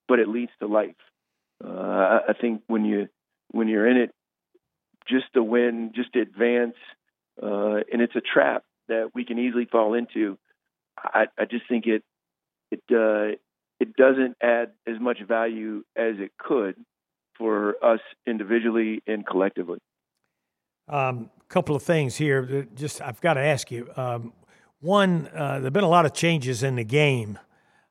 but 0.07 0.19
it 0.19 0.27
leads 0.27 0.51
to 0.59 0.67
life. 0.67 0.95
Uh, 1.63 2.19
I 2.29 2.33
think 2.39 2.61
when 2.67 2.85
you 2.85 3.07
when 3.51 3.67
you're 3.67 3.87
in 3.87 3.97
it, 3.97 4.11
just 5.07 5.25
to 5.33 5.43
win, 5.43 5.91
just 5.93 6.13
to 6.13 6.21
advance, 6.21 6.75
uh, 7.41 7.81
and 7.91 8.01
it's 8.01 8.15
a 8.15 8.21
trap 8.21 8.63
that 8.87 9.11
we 9.13 9.25
can 9.25 9.37
easily 9.37 9.65
fall 9.65 9.93
into. 9.93 10.37
I, 10.97 11.25
I 11.37 11.45
just 11.45 11.67
think 11.67 11.85
it 11.87 12.03
it 12.71 12.81
uh, 12.89 13.35
it 13.81 13.95
doesn't 13.95 14.37
add 14.43 14.73
as 14.85 14.99
much 15.01 15.17
value 15.27 15.83
as 15.95 16.13
it 16.19 16.31
could 16.37 16.75
for 17.35 17.83
us 17.83 17.99
individually 18.27 19.01
and 19.07 19.25
collectively. 19.25 19.79
A 20.87 20.95
um, 20.95 21.31
couple 21.49 21.75
of 21.75 21.81
things 21.81 22.15
here. 22.15 22.67
Just 22.75 23.01
I've 23.01 23.19
got 23.21 23.33
to 23.33 23.41
ask 23.41 23.71
you. 23.71 23.89
Um, 23.97 24.33
one, 24.81 25.27
uh, 25.33 25.59
there've 25.59 25.73
been 25.73 25.83
a 25.83 25.89
lot 25.89 26.05
of 26.05 26.13
changes 26.13 26.61
in 26.61 26.75
the 26.75 26.83
game, 26.83 27.39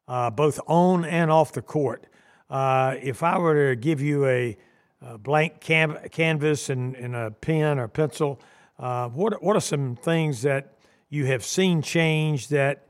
uh, 0.07 0.31
both 0.31 0.61
on 0.69 1.05
and 1.05 1.29
off 1.29 1.53
the 1.53 1.63
court. 1.63 2.07
Uh, 2.49 2.95
if 3.03 3.25
I 3.25 3.39
were 3.39 3.71
to 3.71 3.77
give 3.77 4.01
you 4.01 4.27
a, 4.27 4.57
a 5.03 5.19
blank 5.19 5.61
cam- 5.61 5.99
canvas 6.13 6.71
and, 6.71 6.95
and, 6.95 7.17
a 7.17 7.33
pen 7.33 7.81
or 7.81 7.89
pencil, 7.89 8.41
uh, 8.79 9.09
what 9.09 9.43
what 9.43 9.57
are 9.57 9.61
some 9.61 9.97
things 9.97 10.43
that 10.43 10.75
you 11.09 11.27
have 11.27 11.45
seen 11.45 11.83
change 11.83 12.47
that 12.49 12.87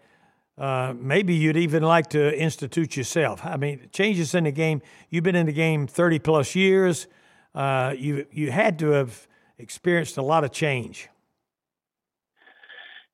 uh, 0.61 0.93
maybe 0.95 1.35
you'd 1.35 1.57
even 1.57 1.83
like 1.83 2.11
to 2.11 2.39
institute 2.39 2.95
yourself? 2.95 3.41
I 3.45 3.57
mean, 3.57 3.89
changes 3.93 4.35
in 4.35 4.45
the 4.45 4.53
game. 4.53 4.83
You've 5.09 5.25
been 5.25 5.35
in 5.35 5.47
the 5.47 5.53
game 5.53 5.87
thirty 5.87 6.19
plus 6.19 6.55
years. 6.55 7.07
Uh, 7.55 7.95
you 7.97 8.27
you 8.31 8.51
had 8.51 8.79
to 8.81 8.91
have 8.91 9.27
experienced 9.59 10.19
a 10.19 10.23
lot 10.23 10.45
of 10.45 10.53
change. 10.53 11.09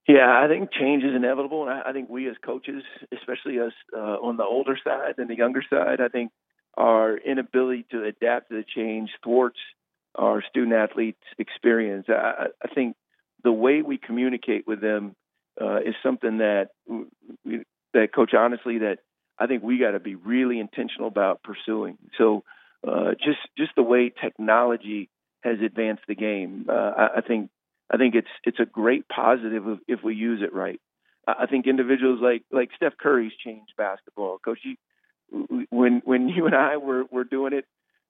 Yeah, 0.08 0.40
I 0.44 0.48
think 0.48 0.70
change 0.72 1.04
is 1.04 1.14
inevitable, 1.14 1.62
and 1.62 1.70
I, 1.70 1.90
I 1.90 1.92
think 1.92 2.08
we 2.08 2.28
as 2.28 2.36
coaches, 2.44 2.82
especially 3.12 3.60
us 3.60 3.72
uh, 3.96 4.18
on 4.22 4.36
the 4.36 4.44
older 4.44 4.76
side 4.82 5.14
and 5.18 5.30
the 5.30 5.36
younger 5.36 5.62
side, 5.68 6.00
I 6.00 6.08
think 6.08 6.32
our 6.76 7.16
inability 7.16 7.86
to 7.92 8.04
adapt 8.04 8.50
to 8.50 8.56
the 8.56 8.64
change 8.64 9.10
thwarts 9.22 9.58
our 10.16 10.42
student 10.48 10.74
athletes' 10.74 11.18
experience. 11.38 12.06
I, 12.08 12.46
I 12.62 12.74
think 12.74 12.96
the 13.44 13.52
way 13.52 13.82
we 13.82 13.98
communicate 13.98 14.66
with 14.66 14.80
them 14.80 15.14
uh, 15.60 15.78
is 15.78 15.94
something 16.02 16.38
that 16.38 16.68
that 17.94 18.14
coach 18.14 18.32
honestly 18.34 18.78
that 18.78 18.98
I 19.38 19.46
think 19.46 19.62
we 19.62 19.78
got 19.78 19.92
to 19.92 20.00
be 20.00 20.14
really 20.14 20.60
intentional 20.60 21.08
about 21.08 21.42
pursuing. 21.42 21.98
So 22.18 22.44
uh, 22.86 23.12
just 23.12 23.38
just 23.56 23.72
the 23.76 23.82
way 23.82 24.12
technology 24.20 25.08
has 25.42 25.58
advanced 25.64 26.02
the 26.08 26.14
game, 26.14 26.66
uh, 26.68 26.72
I, 26.72 27.08
I 27.18 27.20
think 27.20 27.50
I 27.90 27.96
think 27.96 28.14
it's 28.14 28.28
it's 28.44 28.60
a 28.60 28.66
great 28.66 29.08
positive 29.08 29.66
if, 29.68 29.78
if 29.88 30.04
we 30.04 30.14
use 30.14 30.42
it 30.42 30.54
right. 30.54 30.80
I 31.26 31.46
think 31.46 31.66
individuals 31.66 32.20
like 32.22 32.42
like 32.52 32.70
Steph 32.76 32.96
Curry's 32.98 33.32
changed 33.44 33.72
basketball. 33.76 34.38
Coach, 34.38 34.60
you, 34.62 35.66
when 35.70 36.02
when 36.04 36.28
you 36.36 36.46
and 36.46 36.54
I 36.54 36.76
were 36.76 37.04
were 37.10 37.24
doing 37.24 37.52
it, 37.52 37.64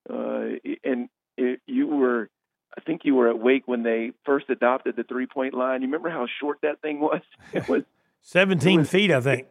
uh, 0.08 0.58
and 0.84 1.08
it, 1.36 1.60
you 1.66 1.86
were, 1.86 2.28
I 2.76 2.80
think 2.82 3.02
you 3.04 3.14
were 3.14 3.28
at 3.28 3.38
Wake 3.38 3.66
when 3.66 3.82
they 3.82 4.12
first 4.24 4.50
adopted 4.50 4.96
the 4.96 5.04
three 5.04 5.26
point 5.26 5.54
line. 5.54 5.82
You 5.82 5.88
remember 5.88 6.10
how 6.10 6.26
short 6.40 6.58
that 6.62 6.80
thing 6.82 7.00
was? 7.00 7.22
It 7.52 7.68
was 7.68 7.82
seventeen 8.22 8.80
it 8.80 8.82
was, 8.82 8.90
feet, 8.90 9.10
I 9.10 9.20
think. 9.20 9.46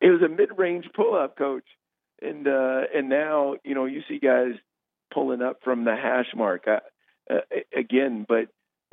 It 0.00 0.10
was 0.10 0.22
a 0.22 0.28
mid 0.28 0.58
range 0.58 0.86
pull 0.94 1.14
up, 1.14 1.36
Coach, 1.36 1.64
and 2.20 2.46
uh, 2.46 2.82
and 2.94 3.08
now 3.08 3.56
you 3.64 3.74
know 3.74 3.84
you 3.86 4.02
see 4.08 4.18
guys 4.18 4.54
pulling 5.12 5.42
up 5.42 5.60
from 5.62 5.84
the 5.84 5.94
hash 5.94 6.34
mark 6.34 6.66
uh, 6.66 6.80
uh, 7.30 7.40
again, 7.76 8.26
but 8.28 8.48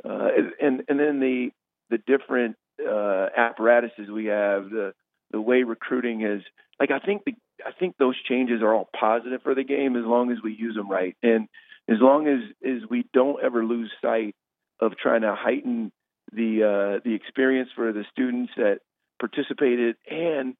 uh, 0.07 0.29
and 0.61 0.83
and 0.87 0.99
then 0.99 1.19
the 1.19 1.49
the 1.89 1.97
different 1.97 2.55
uh, 2.79 3.27
apparatuses 3.35 4.09
we 4.09 4.25
have, 4.25 4.69
the 4.69 4.93
the 5.31 5.41
way 5.41 5.63
recruiting 5.63 6.21
is 6.21 6.41
like 6.79 6.91
I 6.91 6.99
think 6.99 7.25
the 7.25 7.33
I 7.65 7.71
think 7.71 7.97
those 7.97 8.15
changes 8.27 8.61
are 8.61 8.73
all 8.73 8.89
positive 8.97 9.41
for 9.43 9.55
the 9.55 9.63
game 9.63 9.95
as 9.95 10.05
long 10.05 10.31
as 10.31 10.37
we 10.43 10.53
use 10.53 10.75
them 10.75 10.89
right, 10.89 11.15
and 11.21 11.47
as 11.91 11.97
long 11.99 12.27
as 12.27 12.39
as 12.65 12.89
we 12.89 13.05
don't 13.13 13.43
ever 13.43 13.65
lose 13.65 13.91
sight 14.01 14.35
of 14.79 14.97
trying 14.97 15.21
to 15.21 15.35
heighten 15.35 15.91
the 16.31 16.63
uh, 16.63 16.99
the 17.03 17.13
experience 17.13 17.69
for 17.75 17.91
the 17.91 18.05
students 18.11 18.51
that 18.57 18.79
participated 19.19 19.95
and 20.09 20.55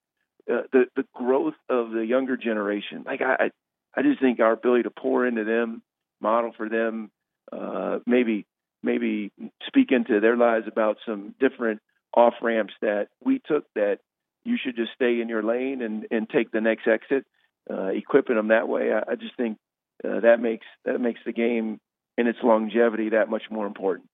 uh, 0.52 0.64
the 0.72 0.86
the 0.96 1.06
growth 1.14 1.56
of 1.70 1.92
the 1.92 2.06
younger 2.06 2.38
generation. 2.38 3.04
Like 3.06 3.22
I 3.22 3.52
I 3.96 4.02
just 4.02 4.22
think 4.22 4.40
our 4.40 4.54
ability 4.54 4.84
to 4.84 4.92
pour 4.92 5.26
into 5.26 5.44
them, 5.44 5.82
model 6.20 6.52
for 6.56 6.70
them, 6.70 7.12
uh, 7.52 8.00
maybe 8.06 8.46
maybe 8.84 9.32
speak 9.68 9.92
into 9.92 10.20
their 10.20 10.38
lives 10.38 10.66
about 10.68 10.98
some 11.06 11.36
different 11.40 11.82
off 12.14 12.34
ramps 12.42 12.74
that 12.82 13.08
we 13.24 13.40
took 13.46 13.66
that 13.76 14.00
you 14.44 14.58
should 14.62 14.76
just 14.76 14.92
stay 14.96 15.22
in 15.22 15.30
your 15.30 15.44
lane 15.44 15.82
and, 15.82 16.08
and 16.12 16.30
take 16.30 16.52
the 16.52 16.62
next 16.62 16.88
exit, 16.88 17.26
uh, 17.70 17.88
equipping 17.88 18.36
them 18.36 18.48
that 18.48 18.68
way. 18.68 18.92
I, 18.92 19.12
I 19.12 19.16
just 19.16 19.36
think 19.38 19.58
uh, 20.04 20.20
that 20.22 20.40
makes 20.40 20.66
that 20.86 21.00
makes 21.00 21.20
the 21.26 21.32
game 21.32 21.80
and 22.18 22.28
its 22.28 22.40
longevity 22.44 23.10
that 23.10 23.30
much 23.30 23.44
more 23.50 23.66
important. 23.66 24.10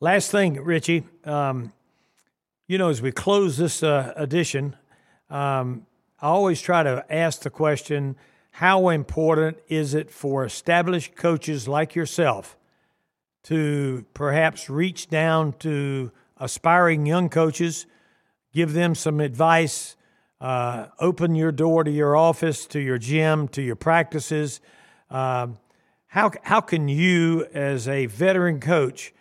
Last 0.00 0.30
thing, 0.30 0.62
Ritchie, 0.62 1.04
um, 1.24 1.72
you 2.66 2.78
know, 2.78 2.88
as 2.88 3.02
we 3.02 3.12
close 3.12 3.56
this 3.56 3.82
uh, 3.82 4.12
edition, 4.16 4.76
um, 5.28 5.86
I 6.20 6.28
always 6.28 6.60
try 6.60 6.82
to 6.82 7.04
ask 7.10 7.42
the 7.42 7.50
question: 7.50 8.16
How 8.52 8.88
important 8.88 9.58
is 9.68 9.94
it 9.94 10.10
for 10.10 10.44
established 10.44 11.16
coaches 11.16 11.68
like 11.68 11.94
yourself? 11.94 12.56
to 13.44 14.04
perhaps 14.14 14.68
reach 14.68 15.08
down 15.08 15.52
to 15.54 16.10
aspiring 16.36 17.06
young 17.06 17.28
coaches, 17.28 17.86
give 18.52 18.72
them 18.72 18.94
some 18.94 19.20
advice, 19.20 19.96
uh, 20.40 20.86
open 20.98 21.34
your 21.34 21.52
door 21.52 21.84
to 21.84 21.90
your 21.90 22.16
office, 22.16 22.66
to 22.66 22.80
your 22.80 22.98
gym, 22.98 23.48
to 23.48 23.62
your 23.62 23.76
practices. 23.76 24.60
Uh, 25.10 25.48
how, 26.08 26.30
how 26.42 26.60
can 26.60 26.88
you, 26.88 27.46
as 27.52 27.88
a 27.88 28.06
veteran 28.06 28.60
coach, 28.60 29.12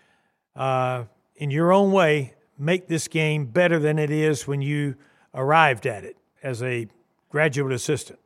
uh, 0.55 1.05
in 1.35 1.51
your 1.51 1.71
own 1.71 1.91
way, 1.91 2.35
make 2.57 2.87
this 2.87 3.07
game 3.07 3.45
better 3.45 3.79
than 3.79 3.97
it 3.97 4.09
is 4.09 4.47
when 4.47 4.61
you 4.61 4.95
arrived 5.33 5.85
at 5.85 6.03
it 6.03 6.17
as 6.43 6.61
a 6.63 6.87
graduate 7.29 7.73
assistant? 7.73 8.19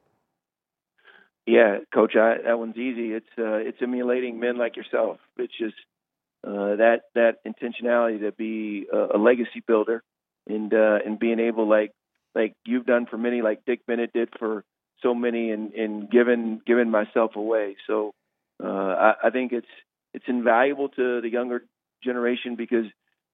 Yeah, 1.46 1.80
coach, 1.94 2.16
I, 2.16 2.36
that 2.46 2.58
one's 2.58 2.78
easy. 2.78 3.12
It's 3.12 3.28
uh, 3.38 3.56
it's 3.56 3.78
emulating 3.82 4.40
men 4.40 4.58
like 4.58 4.78
yourself. 4.78 5.18
It's 5.38 5.52
just 5.58 5.76
uh, 6.46 6.78
that 6.78 7.02
that 7.16 7.44
intentionality 7.46 8.22
to 8.22 8.32
be 8.32 8.88
a, 8.92 9.18
a 9.18 9.18
legacy 9.18 9.62
builder 9.68 10.04
and 10.48 10.74
uh, 10.74 11.00
and 11.06 11.20
being 11.20 11.40
able 11.42 11.68
like 11.68 11.92
like 12.34 12.56
you've 12.66 12.86
done 12.86 13.08
for 13.08 13.18
many, 13.18 13.42
like 13.42 13.66
Dick 13.66 13.86
Bennett 13.86 14.14
did 14.14 14.30
for 14.40 14.64
so 15.04 15.14
many, 15.14 15.52
and 15.52 15.74
and 15.74 16.10
given 16.10 16.62
given 16.66 16.90
myself 16.90 17.36
away. 17.36 17.76
So 17.86 18.14
uh, 18.64 18.68
I, 18.68 19.14
I 19.26 19.30
think 19.30 19.52
it's 19.52 19.68
it's 20.14 20.26
invaluable 20.28 20.90
to 20.90 21.22
the 21.22 21.30
younger 21.30 21.64
generation 22.04 22.56
because 22.56 22.86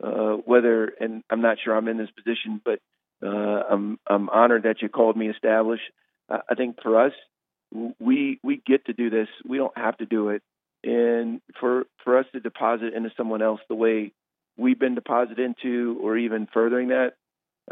uh, 0.04 0.34
whether 0.46 0.86
and 1.00 1.24
I'm 1.30 1.42
not 1.42 1.58
sure 1.64 1.76
I'm 1.76 1.88
in 1.88 1.98
this 1.98 2.10
position, 2.12 2.62
but 2.64 2.80
uh, 3.26 3.64
I'm 3.70 4.00
I'm 4.08 4.30
honored 4.30 4.64
that 4.64 4.82
you 4.82 4.90
called 4.90 5.18
me 5.18 5.30
established. 5.30 5.84
I, 6.30 6.40
I 6.50 6.56
think 6.56 6.82
for 6.82 7.00
us, 7.00 7.14
we 8.00 8.40
we 8.44 8.62
get 8.66 8.86
to 8.86 8.94
do 8.94 9.10
this. 9.10 9.28
We 9.48 9.58
don't 9.58 9.78
have 9.78 9.98
to 9.98 10.06
do 10.06 10.30
it, 10.30 10.42
and 10.84 11.42
for 11.60 11.86
for 12.04 12.18
us 12.18 12.26
to 12.34 12.40
deposit 12.40 12.94
into 12.94 13.12
someone 13.16 13.42
else 13.42 13.62
the 13.70 13.76
way 13.76 14.14
we've 14.58 14.80
been 14.80 14.96
deposited 14.96 15.40
into, 15.40 15.98
or 16.02 16.18
even 16.18 16.48
furthering 16.54 16.90
that, 16.90 17.14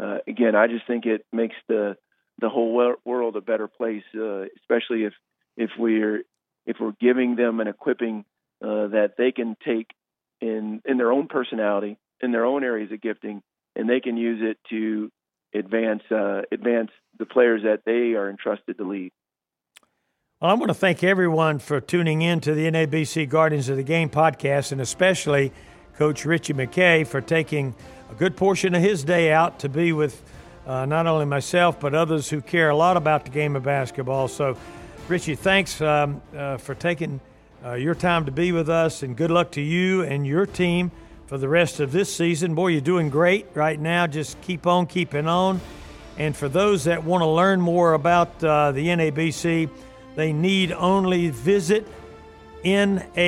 uh, 0.00 0.18
again, 0.26 0.54
I 0.54 0.68
just 0.68 0.86
think 0.86 1.04
it 1.04 1.24
makes 1.32 1.56
the 1.68 1.96
the 2.40 2.48
whole 2.48 2.94
world 3.04 3.36
a 3.36 3.40
better 3.40 3.68
place, 3.68 4.04
uh, 4.14 4.42
especially 4.60 5.04
if 5.04 5.12
if 5.56 5.70
we're 5.78 6.22
if 6.66 6.76
we're 6.80 6.94
giving 7.00 7.36
them 7.36 7.60
and 7.60 7.68
equipping 7.68 8.24
uh, 8.62 8.88
that 8.88 9.14
they 9.18 9.32
can 9.32 9.56
take 9.64 9.90
in 10.40 10.80
in 10.84 10.98
their 10.98 11.12
own 11.12 11.26
personality, 11.28 11.98
in 12.20 12.32
their 12.32 12.44
own 12.44 12.62
areas 12.64 12.92
of 12.92 13.00
gifting, 13.00 13.42
and 13.74 13.88
they 13.88 14.00
can 14.00 14.16
use 14.16 14.40
it 14.42 14.58
to 14.70 15.10
advance 15.54 16.02
uh, 16.10 16.42
advance 16.52 16.90
the 17.18 17.26
players 17.26 17.62
that 17.64 17.82
they 17.84 18.14
are 18.14 18.30
entrusted 18.30 18.76
to 18.78 18.88
lead. 18.88 19.12
Well, 20.40 20.52
I 20.52 20.54
want 20.54 20.68
to 20.68 20.74
thank 20.74 21.02
everyone 21.02 21.58
for 21.58 21.80
tuning 21.80 22.22
in 22.22 22.40
to 22.40 22.54
the 22.54 22.70
NABC 22.70 23.28
Guardians 23.28 23.68
of 23.68 23.76
the 23.76 23.82
Game 23.82 24.08
podcast, 24.08 24.70
and 24.70 24.80
especially 24.80 25.52
Coach 25.96 26.24
Ritchie 26.24 26.54
McKay 26.54 27.04
for 27.04 27.20
taking 27.20 27.74
a 28.08 28.14
good 28.14 28.36
portion 28.36 28.74
of 28.76 28.80
his 28.80 29.02
day 29.02 29.32
out 29.32 29.58
to 29.58 29.68
be 29.68 29.92
with 29.92 30.22
uh, 30.68 30.84
not 30.84 31.06
only 31.06 31.24
myself, 31.24 31.80
but 31.80 31.94
others 31.94 32.28
who 32.28 32.42
care 32.42 32.68
a 32.68 32.76
lot 32.76 32.96
about 32.98 33.24
the 33.24 33.30
game 33.30 33.56
of 33.56 33.62
basketball. 33.62 34.28
So, 34.28 34.56
Ritchie, 35.08 35.34
thanks 35.34 35.80
um, 35.80 36.20
uh, 36.36 36.58
for 36.58 36.74
taking 36.74 37.20
uh, 37.64 37.72
your 37.72 37.94
time 37.94 38.26
to 38.26 38.30
be 38.30 38.52
with 38.52 38.68
us, 38.68 39.02
and 39.02 39.16
good 39.16 39.30
luck 39.30 39.52
to 39.52 39.62
you 39.62 40.02
and 40.02 40.26
your 40.26 40.44
team 40.44 40.92
for 41.26 41.38
the 41.38 41.48
rest 41.48 41.80
of 41.80 41.90
this 41.90 42.14
season. 42.14 42.54
Boy, 42.54 42.68
you're 42.68 42.82
doing 42.82 43.08
great 43.08 43.46
right 43.54 43.80
now. 43.80 44.06
Just 44.06 44.38
keep 44.42 44.66
on 44.66 44.86
keeping 44.86 45.26
on. 45.26 45.60
And 46.18 46.36
for 46.36 46.48
those 46.48 46.84
that 46.84 47.02
want 47.02 47.22
to 47.22 47.26
learn 47.26 47.60
more 47.60 47.94
about 47.94 48.44
uh, 48.44 48.72
the 48.72 48.88
NABC, 48.88 49.70
they 50.16 50.32
need 50.32 50.72
only 50.72 51.30
visit 51.30 51.86
nabc.com. 52.64 53.18